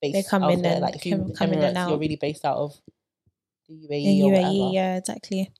[0.00, 0.72] based They come out in there.
[0.74, 2.80] and like come- come in and Emirates, you're really based out of
[3.68, 5.50] the UAE, or UAE, whatever yeah, exactly.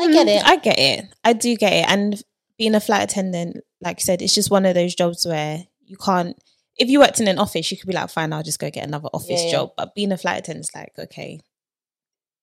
[0.00, 1.04] I get Mm, it I get it.
[1.24, 1.86] I do get it.
[1.88, 2.22] And
[2.60, 5.96] being a flight attendant, like you said, it's just one of those jobs where you
[5.96, 6.36] can't.
[6.76, 8.86] If you worked in an office, you could be like, "Fine, I'll just go get
[8.86, 11.40] another office Yeah, job." But being a flight attendant is like, okay,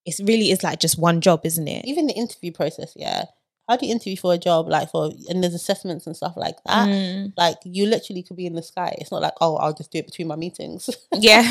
[0.06, 1.86] it really is like just one job, isn't it?
[1.86, 3.26] even the interview process yeah
[3.70, 6.56] how do you interview for a job like for and there's assessments and stuff like
[6.66, 9.74] that Mm, like you literally could be in the sky it's not like oh I'll
[9.74, 11.44] just do it between my meetings yeah,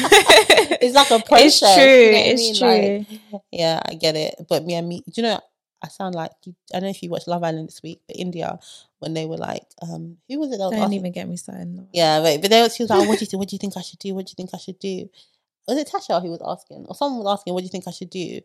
[0.80, 1.62] it's like a process.
[1.62, 1.84] it's true.
[2.02, 3.06] you know what I it's mean?
[3.06, 3.06] true.
[3.32, 4.34] Like, yeah, I get it.
[4.48, 5.40] But yeah, me, do you know?
[5.82, 8.16] I sound like you, I don't know if you watched Love Island this week, but
[8.16, 8.58] Indiyah
[8.98, 10.58] when they were like, um, who was it?
[10.58, 11.86] That was Don't asking- even get me started.
[11.92, 12.40] Yeah, right.
[12.40, 13.38] But they was, she was like, "What do you think?
[13.40, 14.14] What do you think I should do?
[14.14, 15.08] What do you think I should do?"
[15.68, 17.90] Was it Tasha who was asking, or someone was asking, "What do you think I
[17.90, 18.40] should do?"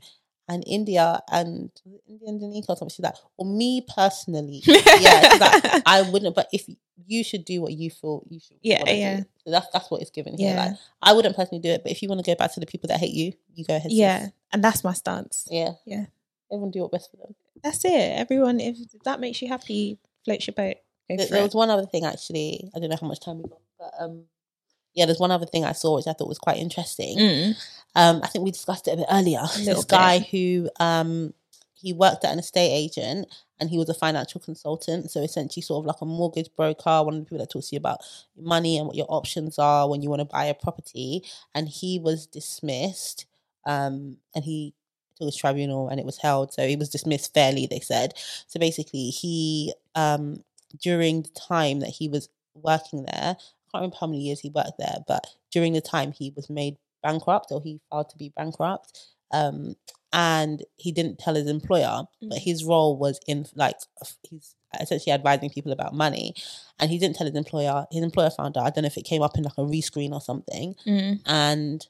[0.49, 1.71] And Indiyah and
[2.09, 2.89] Indiyah and Danica or something.
[2.89, 6.35] She's like, "Well, me personally, yeah, she's like, I wouldn't.
[6.35, 6.67] But if
[7.07, 9.17] you should do what you feel you should, Yeah, yeah.
[9.17, 9.25] do.
[9.45, 10.53] So that's that's what it's given here.
[10.53, 12.59] yeah, Like, I wouldn't personally do it, but if you want to go back to
[12.59, 13.89] the people that hate you, you go ahead.
[13.91, 13.97] sis.
[13.99, 15.47] yeah, and that's my stance.
[15.49, 16.05] yeah, Yeah.
[16.51, 17.35] Everyone do what best for them.
[17.63, 18.19] That's it.
[18.19, 20.77] Everyone, if that makes you happy, float your boat.
[21.09, 22.69] Go There, there was one other thing actually.
[22.75, 24.23] I don't know how much time we got, but um,
[24.93, 27.17] yeah, there's one other thing I saw which I thought was quite interesting.
[27.17, 27.55] Mm.
[27.95, 29.41] Um, I think we discussed it a bit earlier.
[29.57, 31.33] little This guy who um
[31.73, 33.27] he worked at an estate agent
[33.59, 35.11] and he was a financial consultant.
[35.11, 37.75] So essentially, sort of like a mortgage broker, one of the people that talks to
[37.75, 37.99] you about
[38.37, 41.23] money and what your options are when you want to buy a property.
[41.55, 43.25] And he was dismissed,
[43.65, 44.73] um, and he
[45.21, 46.53] to his tribunal, and it was held.
[46.53, 47.65] So he was dismissed fairly.
[47.67, 48.13] They said.
[48.47, 50.43] So basically, he um,
[50.79, 54.49] during the time that he was working there, I can't remember how many years he
[54.49, 58.31] worked there, but during the time he was made bankrupt or he filed to be
[58.35, 58.99] bankrupt.
[59.33, 59.75] Um,
[60.13, 62.41] and he didn't tell his employer, but Mm.
[62.41, 63.77] his role was in like
[64.29, 66.35] he's essentially advising people about money,
[66.79, 67.85] and he didn't tell his employer.
[67.91, 68.65] His employer found out.
[68.65, 71.21] I don't know if it came up in like a rescreen or something, Mm.
[71.25, 71.87] and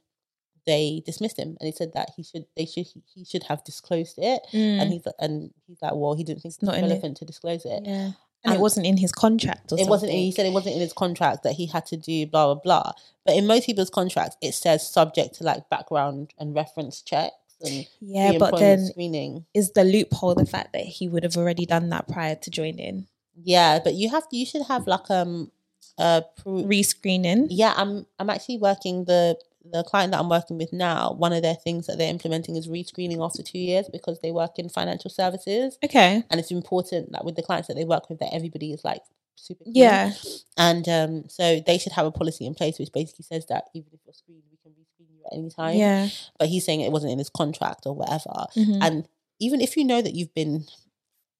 [0.65, 1.57] they dismissed him.
[1.59, 4.41] And he said that he should they should he, he should have disclosed it.
[4.53, 4.91] And Mm.
[4.91, 6.87] he's and he's like, well, he didn't think it's not in it.
[6.89, 7.83] relevant to disclose it.
[7.85, 8.11] Yeah.
[8.43, 10.11] And it wasn't in his contract or It wasn't.
[10.13, 12.91] He said it wasn't in his contract that he had to do blah blah blah.
[13.25, 17.85] But in most people's contracts, it says subject to like background and reference checks and
[17.99, 19.45] Yeah, but then screening.
[19.53, 23.05] is the loophole the fact that he would have already done that prior to joining?
[23.43, 24.23] Yeah, but you have.
[24.31, 25.51] You should have like um
[25.99, 27.45] uh pro- Rescreening.
[27.51, 27.73] yeah.
[27.77, 31.13] I'm I'm actually working the the client that I'm working with now.
[31.13, 34.57] One of their things that they're implementing is rescreening after two years because they work
[34.57, 36.23] in financial services, Okay.
[36.29, 39.01] and it's important that with the clients that they work with that everybody is like
[39.35, 39.75] super clean.
[39.75, 40.11] Yeah.
[40.57, 43.89] And um, so they should have a policy in place which basically says that even
[43.93, 45.75] if you're screened, we can rescreen you at any time.
[45.77, 46.09] Yeah.
[46.39, 48.47] But he's saying it wasn't in his contract or whatever.
[48.55, 48.79] Mhm.
[48.81, 49.07] And
[49.39, 50.65] even if you know that you've been,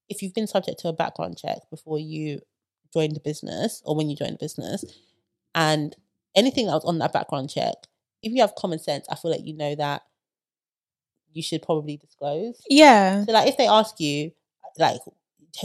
[0.10, 2.42] if you've been subject to a background check before you
[2.94, 4.84] joined the business or when you joined the business,
[5.54, 5.96] and
[6.36, 7.76] anything that was on that background check,
[8.24, 10.04] if you have common sense, I feel like you know that
[11.34, 12.62] you should probably disclose.
[12.70, 13.24] Yeah.
[13.26, 14.32] So, like, if they ask you,
[14.78, 15.00] like,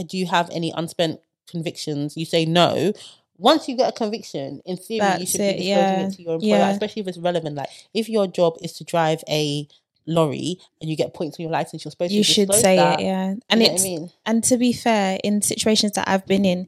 [0.07, 2.15] do you have any unspent convictions?
[2.17, 2.93] You say no.
[3.37, 6.07] Once you get a conviction, in theory, you should it, be disclosing yeah.
[6.07, 6.69] it to your employer, Yeah.
[6.71, 7.55] especially if it's relevant.
[7.55, 9.67] Like, if your job is to drive a
[10.07, 12.99] lorry and you get points on your license, you're supposed You to should say that.
[12.99, 13.31] it, yeah.
[13.31, 14.11] You And what it's I mean?
[14.25, 16.67] and to be fair, in situations that I've been in,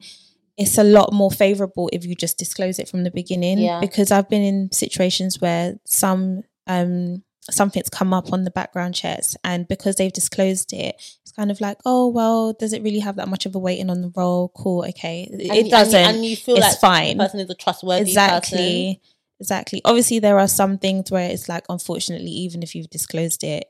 [0.56, 3.58] it's a lot more favorable if you just disclose it from the beginning.
[3.58, 3.80] Yeah.
[3.80, 9.36] Because I've been in situations where some um something's come up on the background checks
[9.42, 13.16] and because they've disclosed it, it's kind of like, oh well, does it really have
[13.16, 14.52] that much of a weighting on the role?
[14.54, 15.22] Cool, okay.
[15.22, 15.94] It- And it you- and doesn't.
[16.16, 17.16] and you feel it's like fine.
[17.16, 18.08] the person is a trustworthy person.
[18.10, 19.00] exactly.
[19.40, 19.80] Exactly.
[19.86, 23.64] Obviously there are some things where it's like unfortunately, even if you've disclosed it,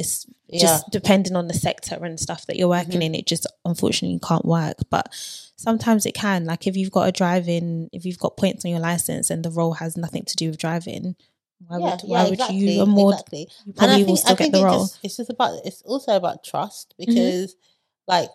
[0.00, 0.60] it's Yeah.
[0.60, 3.04] just depending on the sector and stuff that you're working Mhm.
[3.04, 4.78] in, it just unfortunately can't work.
[4.90, 5.08] But
[5.56, 6.44] sometimes it can.
[6.44, 9.50] Like if you've got a driving, if you've got points on your license and the
[9.50, 11.14] role has nothing to do with driving,
[11.68, 12.86] why yeah, would why yeah, would exactly, you?
[12.86, 13.40] More, exactly.
[13.40, 14.74] you And probably I will still I get the role.
[14.74, 14.82] Mm-hmm.
[14.84, 17.54] just, it's just about it's also about trust because
[18.08, 18.30] like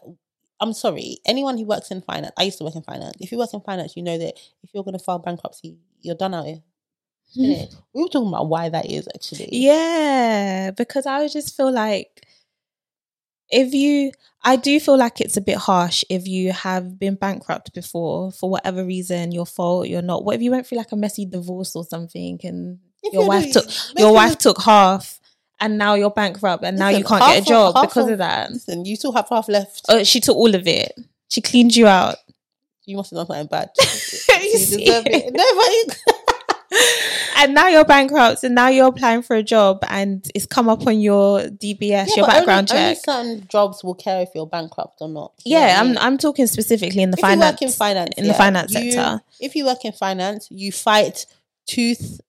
[0.61, 3.18] I'm sorry, anyone who works in finance, I used to work in finance.
[3.20, 6.34] If you work in finance, you know that if you're gonna file bankruptcy, you're done
[6.34, 6.61] out here.
[7.38, 7.70] Innit?
[7.70, 7.78] Mm-hmm.
[7.94, 9.50] We were talking about why that is actually.
[9.52, 12.26] Yeah, because I just feel like
[13.50, 14.12] if you,
[14.44, 18.50] I do feel like it's a bit harsh if you have been bankrupt before for
[18.50, 20.24] whatever reason, your fault, you're not.
[20.26, 23.52] What if you went through like a messy divorce or something, and If your wife
[23.52, 23.66] took
[23.98, 25.20] your wife took half,
[25.60, 28.18] and now you're bankrupt, and now you can't get a job half because of- of
[28.20, 28.52] that.
[28.52, 29.84] Listen, you still have half left.
[29.90, 30.92] Oh, she took all of it.
[31.30, 32.16] She cleaned you out.
[32.86, 33.70] you must have done something bad.
[34.30, 35.34] You you deserve it.
[35.34, 35.98] No, but
[37.36, 40.86] and now you're bankrupt, and now you're applying for a job, and it's come up
[40.88, 44.98] on your DBS, Yeah, your background only, only certain jobs will care if you're bankrupt
[45.02, 45.34] or not.
[45.44, 45.98] Yeah, I'm mean?
[46.00, 48.92] I'm talking specifically in the if finance you work in finance, in the finance you-
[48.92, 49.22] sector.
[49.40, 51.26] If you work in finance, you fight
[51.68, 52.22] tooth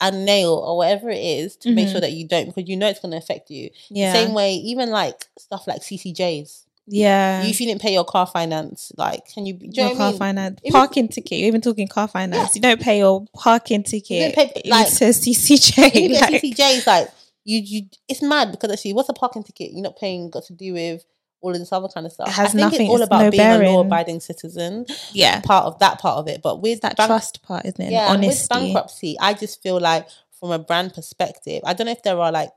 [0.00, 1.92] and nail or whatever it is to make Mhm.
[1.92, 3.70] sure that you don't because you know it's going to affect you.
[3.88, 6.64] Yeah, Same way, even like stuff like CCJs.
[6.86, 7.42] Yeah.
[7.42, 9.54] You, if you didn't pay your car finance, like can you?
[9.54, 10.18] Do you your what I car mean?
[10.18, 11.38] finance, Even- parking ticket.
[11.38, 12.54] You're even talking car finance.
[12.54, 14.34] You don't pay your parking ticket.
[14.34, 15.94] don't pay- like- it says CCJ.
[15.94, 17.08] Even like- at CCJs, like
[17.44, 19.72] you, you, it's mad because actually, what's a parking ticket?
[19.72, 20.30] You're not paying.
[20.30, 21.04] Got to do with
[21.40, 22.28] all of this other kind of stuff.
[22.28, 24.86] It has I think nothing- It's all about no being a law-abiding citizen.
[25.12, 27.90] yeah, Part of that part of it, but with that bank- trust part, isn't it?
[27.90, 30.06] yeah, and with bankruptcy, I just feel like
[30.38, 32.50] from a brand perspective, I don't know if there are like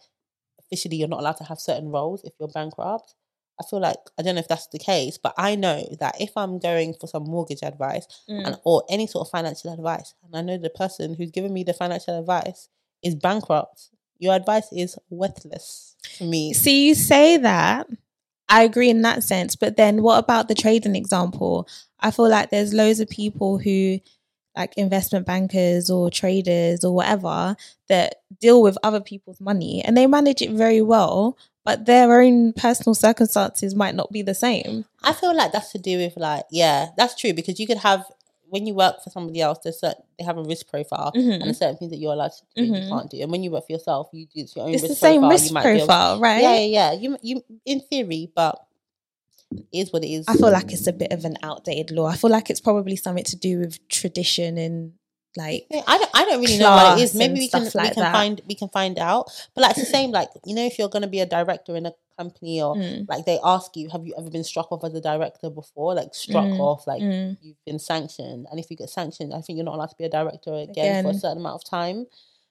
[0.59, 3.15] officially you're not allowed to have certain roles if you're bankrupt.
[3.59, 6.31] I feel like I don't know if that's the case, but I know that if
[6.35, 8.45] I'm going for some mortgage advice Mm.
[8.45, 11.63] and or any sort of financial advice, and I know the person who's giving me
[11.63, 12.67] the financial advice
[13.01, 16.53] is bankrupt, your advice is worthless to me.
[16.53, 17.87] See, you say that.
[18.47, 21.67] I agree in that sense, but then what about the trading example?
[21.99, 23.99] I feel like there's loads of people who,
[24.55, 27.55] like investment bankers or traders or whatever,
[27.89, 32.53] that deal with other people's money and they manage it very well, but their own
[32.53, 34.85] personal circumstances might not be the same.
[35.03, 38.05] I feel like that's to do with like, yeah, that's true because you could have
[38.47, 41.33] when you work for somebody else, there's certain, they have a risk profile Mhm.
[41.33, 42.83] and there's certain things that you're allowed to do, Mhm.
[42.83, 43.19] you can't do.
[43.21, 45.29] And when you work for yourself, you do it's your own It's the same profile.
[45.31, 46.41] risk you might be able- profile, right?
[46.43, 46.91] Yeah, yeah, yeah.
[46.93, 48.63] You, you, in theory, but
[49.51, 50.25] it is what it is.
[50.27, 52.05] I feel like it's a bit of an outdated law.
[52.05, 54.93] I feel like it's probably something to do with tradition and
[55.37, 57.15] like Yeah, I don't, I don't really know what it is.
[57.15, 58.13] Maybe we can, like we can that.
[58.13, 59.29] find we can find out.
[59.53, 61.75] But like it's the same, like you know, if you're going to be a director
[61.75, 64.83] in a company or Mm, like they ask you, have you ever been struck off
[64.83, 65.95] as a director before?
[65.95, 67.37] Like struck Mm, off, like mm.
[67.41, 70.05] you've been sanctioned, and if you get sanctioned, I think you're not allowed to be
[70.05, 72.05] a director again, for a certain amount of time.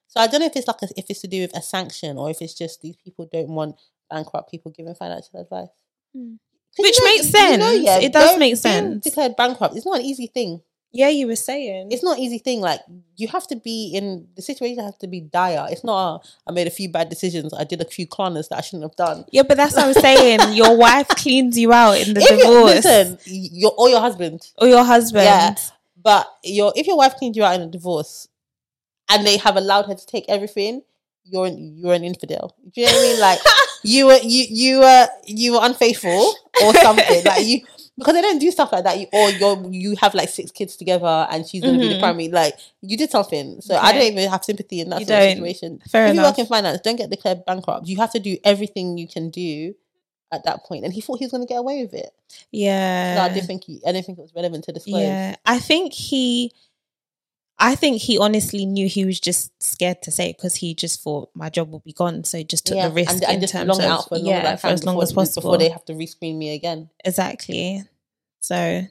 [0.07, 2.17] So I don't know if it's like a, if it's to do with a sanction
[2.17, 3.75] or if it's just these people don't want
[4.09, 5.69] bankrupt people giving financial advice.
[6.15, 6.37] Mm.
[6.77, 7.63] Which makes sense.
[7.63, 8.03] you sense.
[8.03, 9.03] It does make sense.
[9.03, 9.75] Declared bankrupt.
[9.75, 10.61] It's not an easy thing
[10.95, 12.61] yeah, you were saying it's not an easy thing.
[12.61, 12.79] Like
[13.17, 15.67] you have to be in the situation has to be dire.
[15.69, 17.53] It's not a, I made a few bad decisions.
[17.53, 19.25] I did a few corners that I shouldn't have done.
[19.31, 20.39] yeah, but that's what I'm saying.
[20.61, 24.39] Your wife cleans you out in the If you- divorce, listen, your or your husband.
[24.57, 25.25] or your husband.
[25.25, 25.55] Yeah.
[26.01, 28.27] But your if your wife cleans you out in a divorce,
[29.09, 30.81] and they have allowed her to take everything,
[31.25, 32.55] you're an, you're an infidel.
[32.73, 33.19] Do you know what I mean?
[33.19, 33.39] Like
[33.83, 36.33] you were you you were you were unfaithful
[36.63, 37.23] or something.
[37.25, 37.59] like you
[37.97, 38.99] because they don't do stuff like that.
[38.99, 41.99] You, or you you have like six kids together, and she's gonna be the Mhm.
[41.99, 42.29] primary.
[42.29, 43.61] Like you did something.
[43.61, 45.81] So I don't even have sympathy in that You sort of situation.
[45.89, 47.87] Fair if you work in finance, don't get declared bankrupt.
[47.87, 49.75] You have to do everything you can do
[50.31, 50.83] at that point.
[50.83, 52.11] And he thought he was going to get away with it.
[52.51, 53.15] yeah.
[53.15, 55.01] So I didn't think he, I didn't think it was relevant to disclose.
[55.03, 56.51] Yeah, I think he,
[57.57, 61.01] I think he honestly knew he was just scared to say it because he just
[61.01, 63.41] thought my job will be gone, so he just took Yeah, the risk and, in
[63.41, 65.13] just terms long of out for as long yeah, as for as long before, as
[65.13, 65.41] possible.
[65.51, 66.89] before they have to rescreen me again.
[67.05, 67.83] exactly.
[68.41, 68.81] So,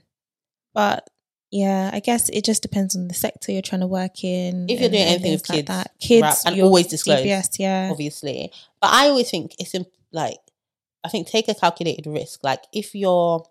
[0.73, 1.09] but
[1.51, 4.69] yeah, I guess it just depends on the sector you're trying to work in.
[4.69, 5.91] If you're doing anything with like kids, that.
[6.01, 8.51] kids, rap, and always disclose, DBS, yeah, obviously.
[8.81, 10.39] But I always think it's imp- like
[11.05, 12.43] I think take a calculated risk.
[12.43, 13.45] Like if you're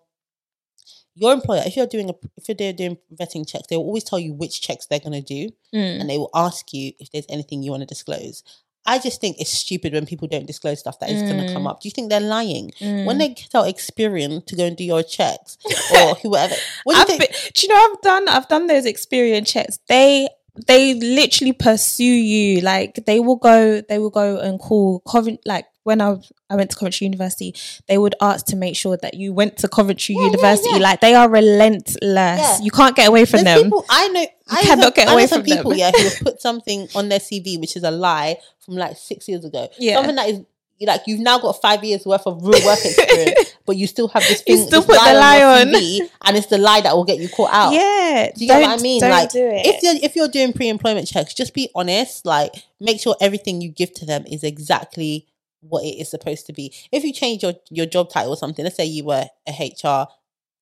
[1.14, 4.18] your employer, if you're doing a if you're doing vetting checks, they will always tell
[4.18, 6.00] you which checks they're gonna do, Mm.
[6.00, 8.42] and they will ask you if there's anything you want to disclose.
[8.86, 11.62] I just think it's stupid when people don't disclose stuff that is going to come
[11.64, 11.70] Mm.
[11.70, 11.80] up.
[11.80, 12.70] Do you think they're lying?
[12.80, 13.06] Mm.
[13.06, 15.56] When they get out Experian to go and do your checks
[15.96, 17.20] or whoever, what do you think?
[17.30, 19.78] been- do you know I've done I've done those Experian checks.
[19.88, 20.28] They
[20.66, 22.60] they literally pursue you.
[22.60, 26.16] Like they will go they will go and call Covent like when I
[26.50, 27.54] I went to Coventry University,
[27.88, 30.68] they would ask to make sure that you went to Coventry Yeah, yeah, University.
[30.72, 30.78] yeah.
[30.78, 32.00] Like they are relentless.
[32.02, 32.58] Yeah.
[32.60, 33.70] You can't get away from There's them.
[33.70, 34.26] people I know.
[34.50, 35.56] I cannot know, get away some from them.
[35.58, 38.96] people, yeah, who have put something on their CV which is a lie from like
[38.96, 39.68] six years ago.
[39.78, 39.94] Yeah.
[39.96, 40.40] Something that is
[40.80, 44.22] like you've now got five years worth of real work experience, but you still have
[44.24, 44.56] this thing.
[44.58, 45.68] You still put the lie on.
[45.68, 47.72] CV, and it's the lie that will get you caught out.
[47.72, 48.30] Yeah.
[48.34, 49.00] Do you get what I mean?
[49.00, 49.64] Like, do it.
[49.66, 52.26] If you're if you're doing pre-employment checks, just be honest.
[52.26, 55.26] Like, make sure everything you give to them is exactly
[55.68, 56.72] what it is supposed to be.
[56.92, 60.06] If you change your your job title or something, let's say you were a HR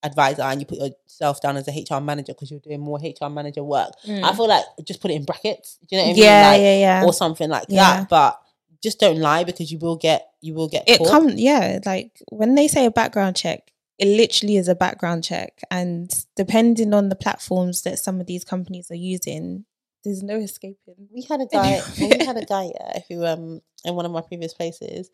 [0.05, 3.28] advisor and you put yourself down as a HR manager because you're doing more HR
[3.28, 3.92] manager work.
[4.07, 4.24] Mm.
[4.24, 5.78] I feel like just put it in brackets.
[5.88, 6.22] Do you know what I mean?
[6.24, 7.05] yeah, Like, yeah, yeah.
[7.05, 8.00] Or something like Yeah.
[8.00, 8.09] that.
[8.09, 8.40] But
[8.82, 11.34] just don't lie because you will get you will get it caught.
[11.34, 16.12] yeah like when they say a background check it literally is a background check and
[16.34, 19.64] depending on the platforms that some of these companies are using
[20.05, 21.09] there's no escaping.
[21.12, 24.20] We had a guy we had a guy yeah, who um in one of my
[24.22, 25.11] previous places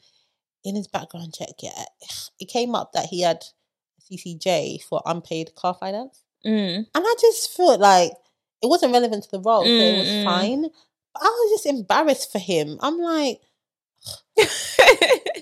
[0.64, 1.84] in his background check yeah
[2.40, 3.44] it came up that he had
[4.10, 6.22] ccj for unpaid car finance.
[6.44, 6.78] Mm.
[6.78, 8.10] and i just felt like
[8.62, 10.24] it wasn't relevant to the role so it was Mm, mm.
[10.24, 10.62] fine.
[11.14, 12.78] But i was just embarrassed for him.
[12.80, 13.40] I'm like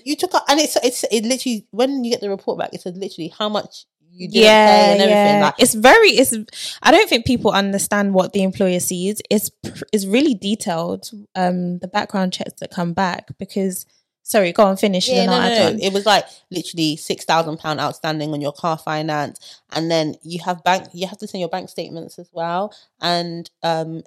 [0.05, 2.81] you took up and it's it's it literally when you get the report back it
[2.81, 3.85] says literally how much
[4.17, 5.45] you didn't yeah, and everything yeah.
[5.45, 6.33] like it's very it's
[6.81, 9.51] i don't think people understand what the employer sees it's
[9.93, 13.85] it's really detailed um the background checks that come back because
[14.23, 15.77] sorry go on finish Yeah, no, no, no.
[15.81, 20.39] It was like literally six thousand pound outstanding on your car finance, and then you
[20.43, 20.87] have bank.
[20.93, 24.03] You have to send your bank statements as well, and um,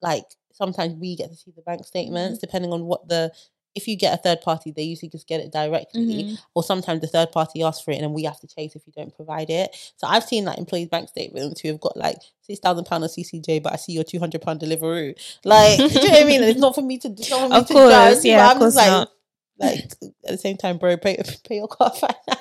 [0.00, 1.86] like sometimes we get to see the bank Mm-hmm.
[1.86, 3.32] statements depending on what the.
[3.74, 6.38] If you get a third party, they usually just get it directly, Mhm.
[6.54, 8.82] or sometimes the third party asks for it, and then we have to chase if
[8.86, 9.74] you don't provide it.
[9.96, 13.10] So I've seen like employees' bank statements who have got like six thousand pound on
[13.10, 15.14] CCJ, but I see your two hundred pound delivery.
[15.44, 16.40] Like, do you know what I mean?
[16.42, 17.08] And it's not for me to.
[17.08, 18.90] It's not for me Of to course, judge, yeah, but of I'm just course like,
[18.90, 19.10] not.
[19.58, 19.78] like
[20.24, 22.40] at the same time, bro, pay pay your car finance.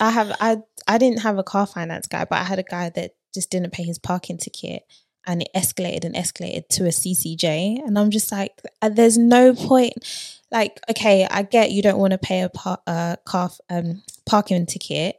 [0.00, 0.56] I have I
[0.88, 3.72] I didn't have a car finance guy, but I had a guy that just didn't
[3.72, 4.82] pay his parking ticket
[5.26, 9.54] and it escalated and escalated to a CCJ and I'm just like uh, there's no
[9.54, 9.94] point
[10.52, 14.66] like okay, I get you don't want to pay a par- uh, car um parking
[14.66, 15.16] ticket,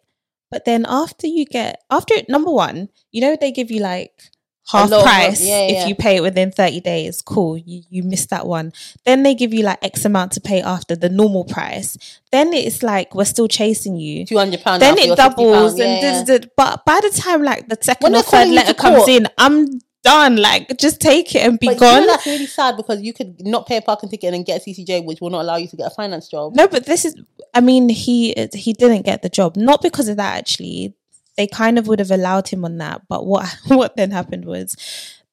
[0.51, 4.29] but then after you get after number 1, you know they give you like
[4.67, 5.81] half lot of- price yeah, yeah.
[5.81, 7.21] if you pay it within 30 days.
[7.21, 7.57] Cool.
[7.57, 8.73] You you missed that one.
[9.05, 11.97] Then they give you like X amount to pay after the normal price.
[12.31, 14.25] Then it's like we're still chasing you.
[14.25, 14.81] Two hundred pounds.
[14.81, 18.23] Then it doubles and this, this, but by the time like the second When or
[18.23, 20.35] third letter comes in, I'm done.
[20.35, 22.05] Like just take it and be But gone.
[22.05, 25.05] That's really sad because you could not pay a parking ticket and get a CCJ,
[25.05, 26.55] which will not allow you to get a finance job.
[26.55, 27.15] No, but this is.
[27.53, 30.37] I mean, he he didn't get the job not because of that.
[30.37, 30.93] Actually,
[31.37, 33.01] they kind of would have allowed him on that.
[33.07, 34.75] But what what then happened was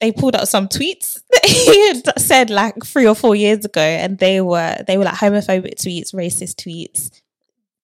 [0.01, 3.81] they pulled out some tweets that he had said like three or four years ago,
[3.81, 7.11] and they were they were like homophobic tweets, racist tweets.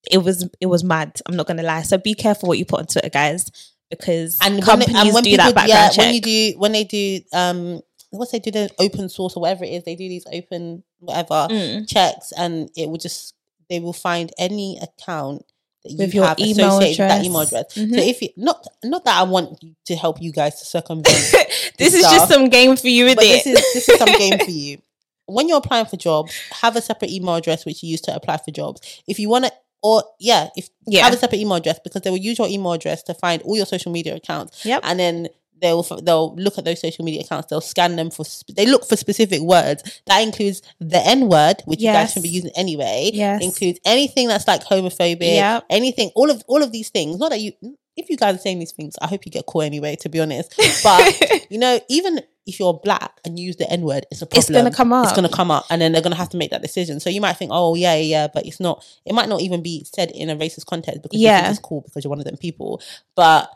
[0.09, 1.21] It was it was mad.
[1.25, 1.81] I'm not gonna lie.
[1.81, 3.51] So be careful what you put on Twitter, guys,
[3.89, 5.97] because And when, companies and when do people, that background yeah, check.
[6.05, 9.63] when you do, when they do, um, what's they do the open source or whatever
[9.63, 11.87] it is, they do these open whatever Mm.
[11.87, 13.33] checks, and it will just
[13.69, 15.45] they will find any account
[15.83, 17.25] that you With your have email associated with that address.
[17.25, 17.65] email address.
[17.75, 17.95] Mhm.
[17.95, 21.05] So if you not not that I want to help you guys to circumvent
[21.77, 22.13] this is stuff.
[22.13, 23.17] just some game for you, it.
[23.19, 24.79] this is this is some game for you.
[25.27, 28.37] When you're applying for jobs, have a separate email address which you use to apply
[28.37, 28.79] for jobs.
[29.07, 29.51] If you want to,
[29.81, 31.03] or yeah, if Yeah.
[31.03, 33.55] have a separate email address because they will use your email address to find all
[33.55, 34.81] your social media accounts, Yep.
[34.83, 35.27] and then
[35.59, 37.47] they'll they'll look at those social media accounts.
[37.49, 40.01] They'll scan them for sp- they look for specific words.
[40.05, 42.09] That includes the N word, which you guys Yes.
[42.11, 43.09] shouldn't be using anyway.
[43.13, 43.43] Yes.
[43.43, 45.21] includes anything that's like homophobic.
[45.21, 45.65] Yep.
[45.69, 47.17] anything, all of all of these things.
[47.17, 47.53] Not that you.
[47.95, 49.95] If you guys are saying these things, I hope you get caught anyway.
[50.01, 50.53] To be honest,
[50.83, 51.19] but
[51.49, 54.39] you know, even if you're black and you use the N word, it's a problem.
[54.39, 55.03] It's gonna come up.
[55.05, 56.99] It's gonna come up, and then they're gonna have to make that decision.
[56.99, 58.83] So you might think, oh yeah, yeah, but it's not.
[59.05, 61.41] It might not even be said in a racist context because you Yeah.
[61.41, 62.81] think it's cool because you're one of them people.
[63.15, 63.51] But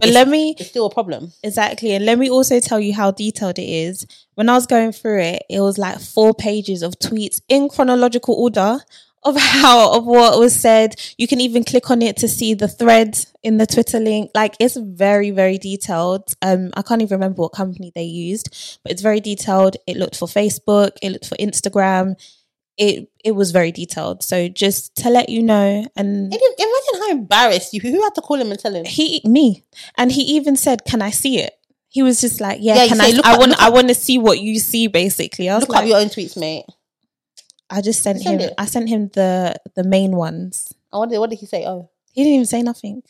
[0.00, 1.32] but let me it's still a problem.
[1.42, 1.92] Exactly.
[1.92, 4.06] And let me also tell you how detailed it is.
[4.34, 8.34] When I was going through it, it was like four pages of tweets in chronological
[8.34, 8.78] order
[9.24, 10.94] of how of what was said.
[11.18, 14.30] You can even click on it to see the thread in the Twitter link.
[14.34, 16.34] Like it's very, very detailed.
[16.42, 19.76] Um, I can't even remember what company they used, but it's very detailed.
[19.86, 22.14] It looked for Facebook, it looked for Instagram.
[22.76, 24.22] It it was very detailed.
[24.22, 27.80] So just to let you know, and Imagine how embarrassed you.
[27.80, 28.84] Who had to call him and tell him?
[28.84, 29.64] he me
[29.96, 31.54] and he even said can i see it
[31.88, 34.18] he was just like yeah, Yeah, can i "Look i want i want to see
[34.18, 36.66] what you see basically i was Look like up your own tweets, mate.
[37.70, 38.54] I just sent Send him it.
[38.58, 41.64] i sent him the the main ones oh, I wonder what did he say?
[41.66, 43.02] Oh, he didn't even say nothing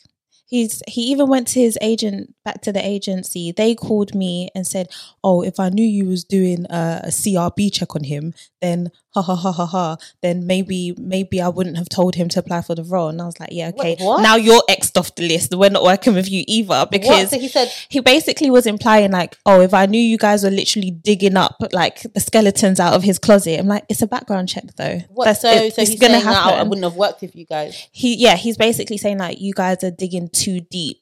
[0.47, 4.67] he's he even went to his agent back to the agency they called me and
[4.67, 4.87] said
[5.23, 9.21] oh if i knew you was doing a, a crb check on him then ha
[9.21, 12.75] ha ha ha ha then maybe maybe i wouldn't have told him to apply for
[12.75, 14.21] the role and i was like yeah okay what?
[14.21, 17.47] now you're xed off the list we're not working with you either because So he
[17.47, 21.37] said, he basically was implying like, oh, if I knew you guys were literally digging
[21.37, 24.99] up like the skeletons out of his closet, I'm like, it's a background check though.
[25.09, 27.45] "What?" That's so, it- so it's he's gonna that I wouldn't have worked with you
[27.45, 27.87] guys.
[27.91, 31.01] he, yeah, he's basically saying like, you guys are digging too deep,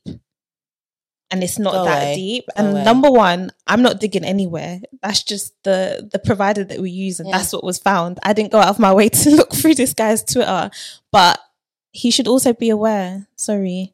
[1.32, 2.16] and it's not Go that away.
[2.16, 2.46] deep.
[2.48, 2.84] Go And away.
[2.84, 4.80] number one, I'm not digging anywhere.
[5.02, 7.38] That's just the the provider that we use, and Yeah.
[7.40, 8.20] that's what was found.
[8.24, 10.70] I didn't go out of my way to look through this guy's Twitter,
[11.12, 11.40] but
[11.92, 13.28] he should also be aware.
[13.36, 13.94] Sorry.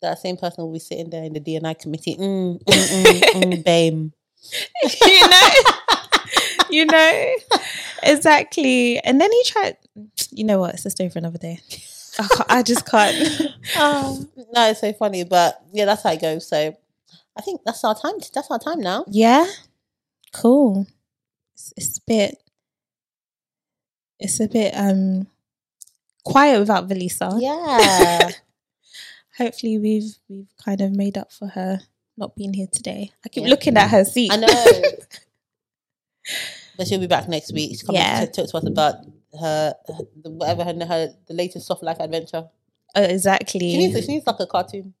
[0.00, 2.14] That same person will be sitting there in the DNI committee.
[2.16, 4.12] Mm, mm, mm, mm, bame.
[5.04, 5.50] you know
[6.70, 7.34] you know
[8.04, 9.76] exactly and then he tried
[10.30, 11.58] you know what it's a story for another day
[12.18, 13.16] I, can't, I just can't
[13.76, 16.46] Oh, no, it's so funny, but yeah, that's how it goes.
[16.48, 16.76] So
[17.36, 18.14] I think that's our time.
[18.34, 19.04] That's our time now.
[19.08, 19.46] yeah
[20.32, 20.86] cool
[21.54, 22.42] it's, it's a bit
[24.20, 25.26] it's a bit um
[26.24, 28.30] quiet without Velisa Yeah,
[29.38, 31.80] hopefully we've we've kind of made up for her
[32.18, 33.50] not being here today I keep Yeah.
[33.50, 34.66] looking at her seat I know.
[36.76, 37.70] but she'll be back next week.
[37.70, 38.20] She's coming Yeah.
[38.20, 38.96] to talk to us about
[39.38, 42.48] her, her whatever her, her the latest soft life adventure.
[42.96, 44.94] Uh, exactly She needs she needs like a cartoon.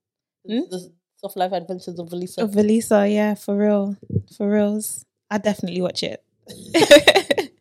[0.46, 0.60] Hmm?
[0.70, 2.38] The soft life adventures of Velisa.
[2.38, 3.96] Of Velisa, yeah, for real.
[4.36, 5.04] For reals.
[5.30, 6.22] I definitely watch it.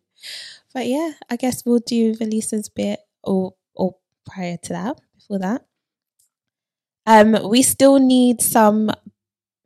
[0.73, 3.95] but yeah, I guess we'll do Velisa's bit or or
[4.25, 5.65] prior to that, before that.
[7.05, 8.91] Um, we still need some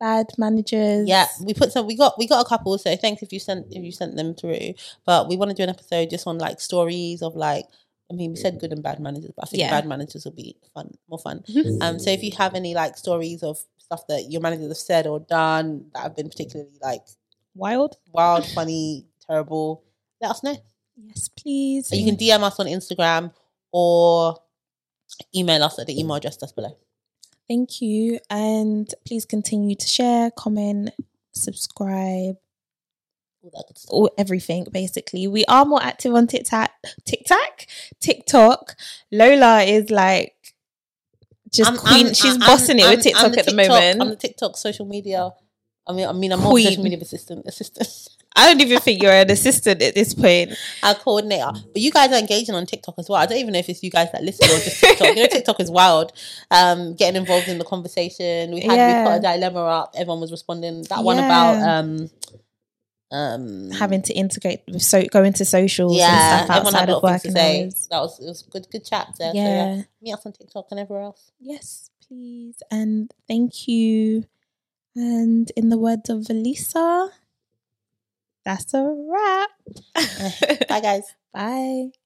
[0.02, 1.08] bad managers.
[1.08, 1.86] Yeah, we put some.
[1.86, 2.76] We got we got a couple.
[2.78, 4.74] So thanks if you sent if you sent them through.
[5.06, 7.66] But we want to do an episode just on like stories of like.
[8.10, 9.70] I mean, we said good and bad managers, but I think Yeah.
[9.70, 11.42] bad managers will be fun, more fun.
[11.48, 11.80] Mhm.
[11.82, 15.06] Um, so if you have any like stories of stuff that your managers have said
[15.06, 17.04] or done that have been particularly like
[17.54, 17.96] Wild.
[18.12, 19.82] wild, funny, terrible,
[20.20, 20.56] let us know.
[21.06, 21.86] Yes, please.
[21.88, 23.32] So you can DM us on Instagram
[23.72, 24.36] or
[25.34, 26.76] email us at the email address that's below.
[27.48, 28.18] Thank you.
[28.30, 30.90] And please continue to share, comment,
[31.32, 32.36] subscribe,
[33.42, 33.90] All that good stuff.
[33.92, 35.26] or everything basically.
[35.26, 36.70] We are more active on TikTok.
[37.04, 37.66] TikTok,
[38.00, 38.76] TikTok.
[39.10, 40.34] Lola is like
[41.50, 42.06] just I'm- queen.
[42.06, 44.00] I'm- She's I'm- bossing it with TikTok the at the TikTok- moment.
[44.00, 45.30] I'm the TikTok social media
[45.84, 47.44] I mean, I mean, I'm more a social media assistant.
[47.46, 48.08] Assistant.
[48.34, 50.52] I don't even think you're an assistant at this point.
[50.82, 51.52] our coordinator.
[51.52, 53.20] But you guys are engaging on TikTok as well.
[53.20, 55.08] I don't even know if it's you guys that listen or just TikTok.
[55.08, 56.12] you know, TikTok is wild.
[56.50, 58.52] Um, getting involved in the conversation.
[58.52, 59.04] We had Yeah.
[59.04, 59.94] we put a dilemma up.
[59.96, 60.82] Everyone was responding.
[60.84, 62.10] That one about um,
[63.10, 66.88] um, Having to integrate with so go into socials yeah, and stuff everyone had outside
[66.88, 67.86] a of lot of things to say.
[67.90, 69.32] That was it was good, good chat there.
[69.32, 69.74] So, Yeah.
[69.76, 71.30] yeah, meet us on TikTok and everywhere else.
[71.38, 72.62] Yes, please.
[72.70, 74.24] And thank you.
[74.96, 77.10] And in the words of Velisa,
[78.44, 79.50] that's a wrap.
[80.68, 81.04] Bye, guys.
[81.32, 82.01] Bye.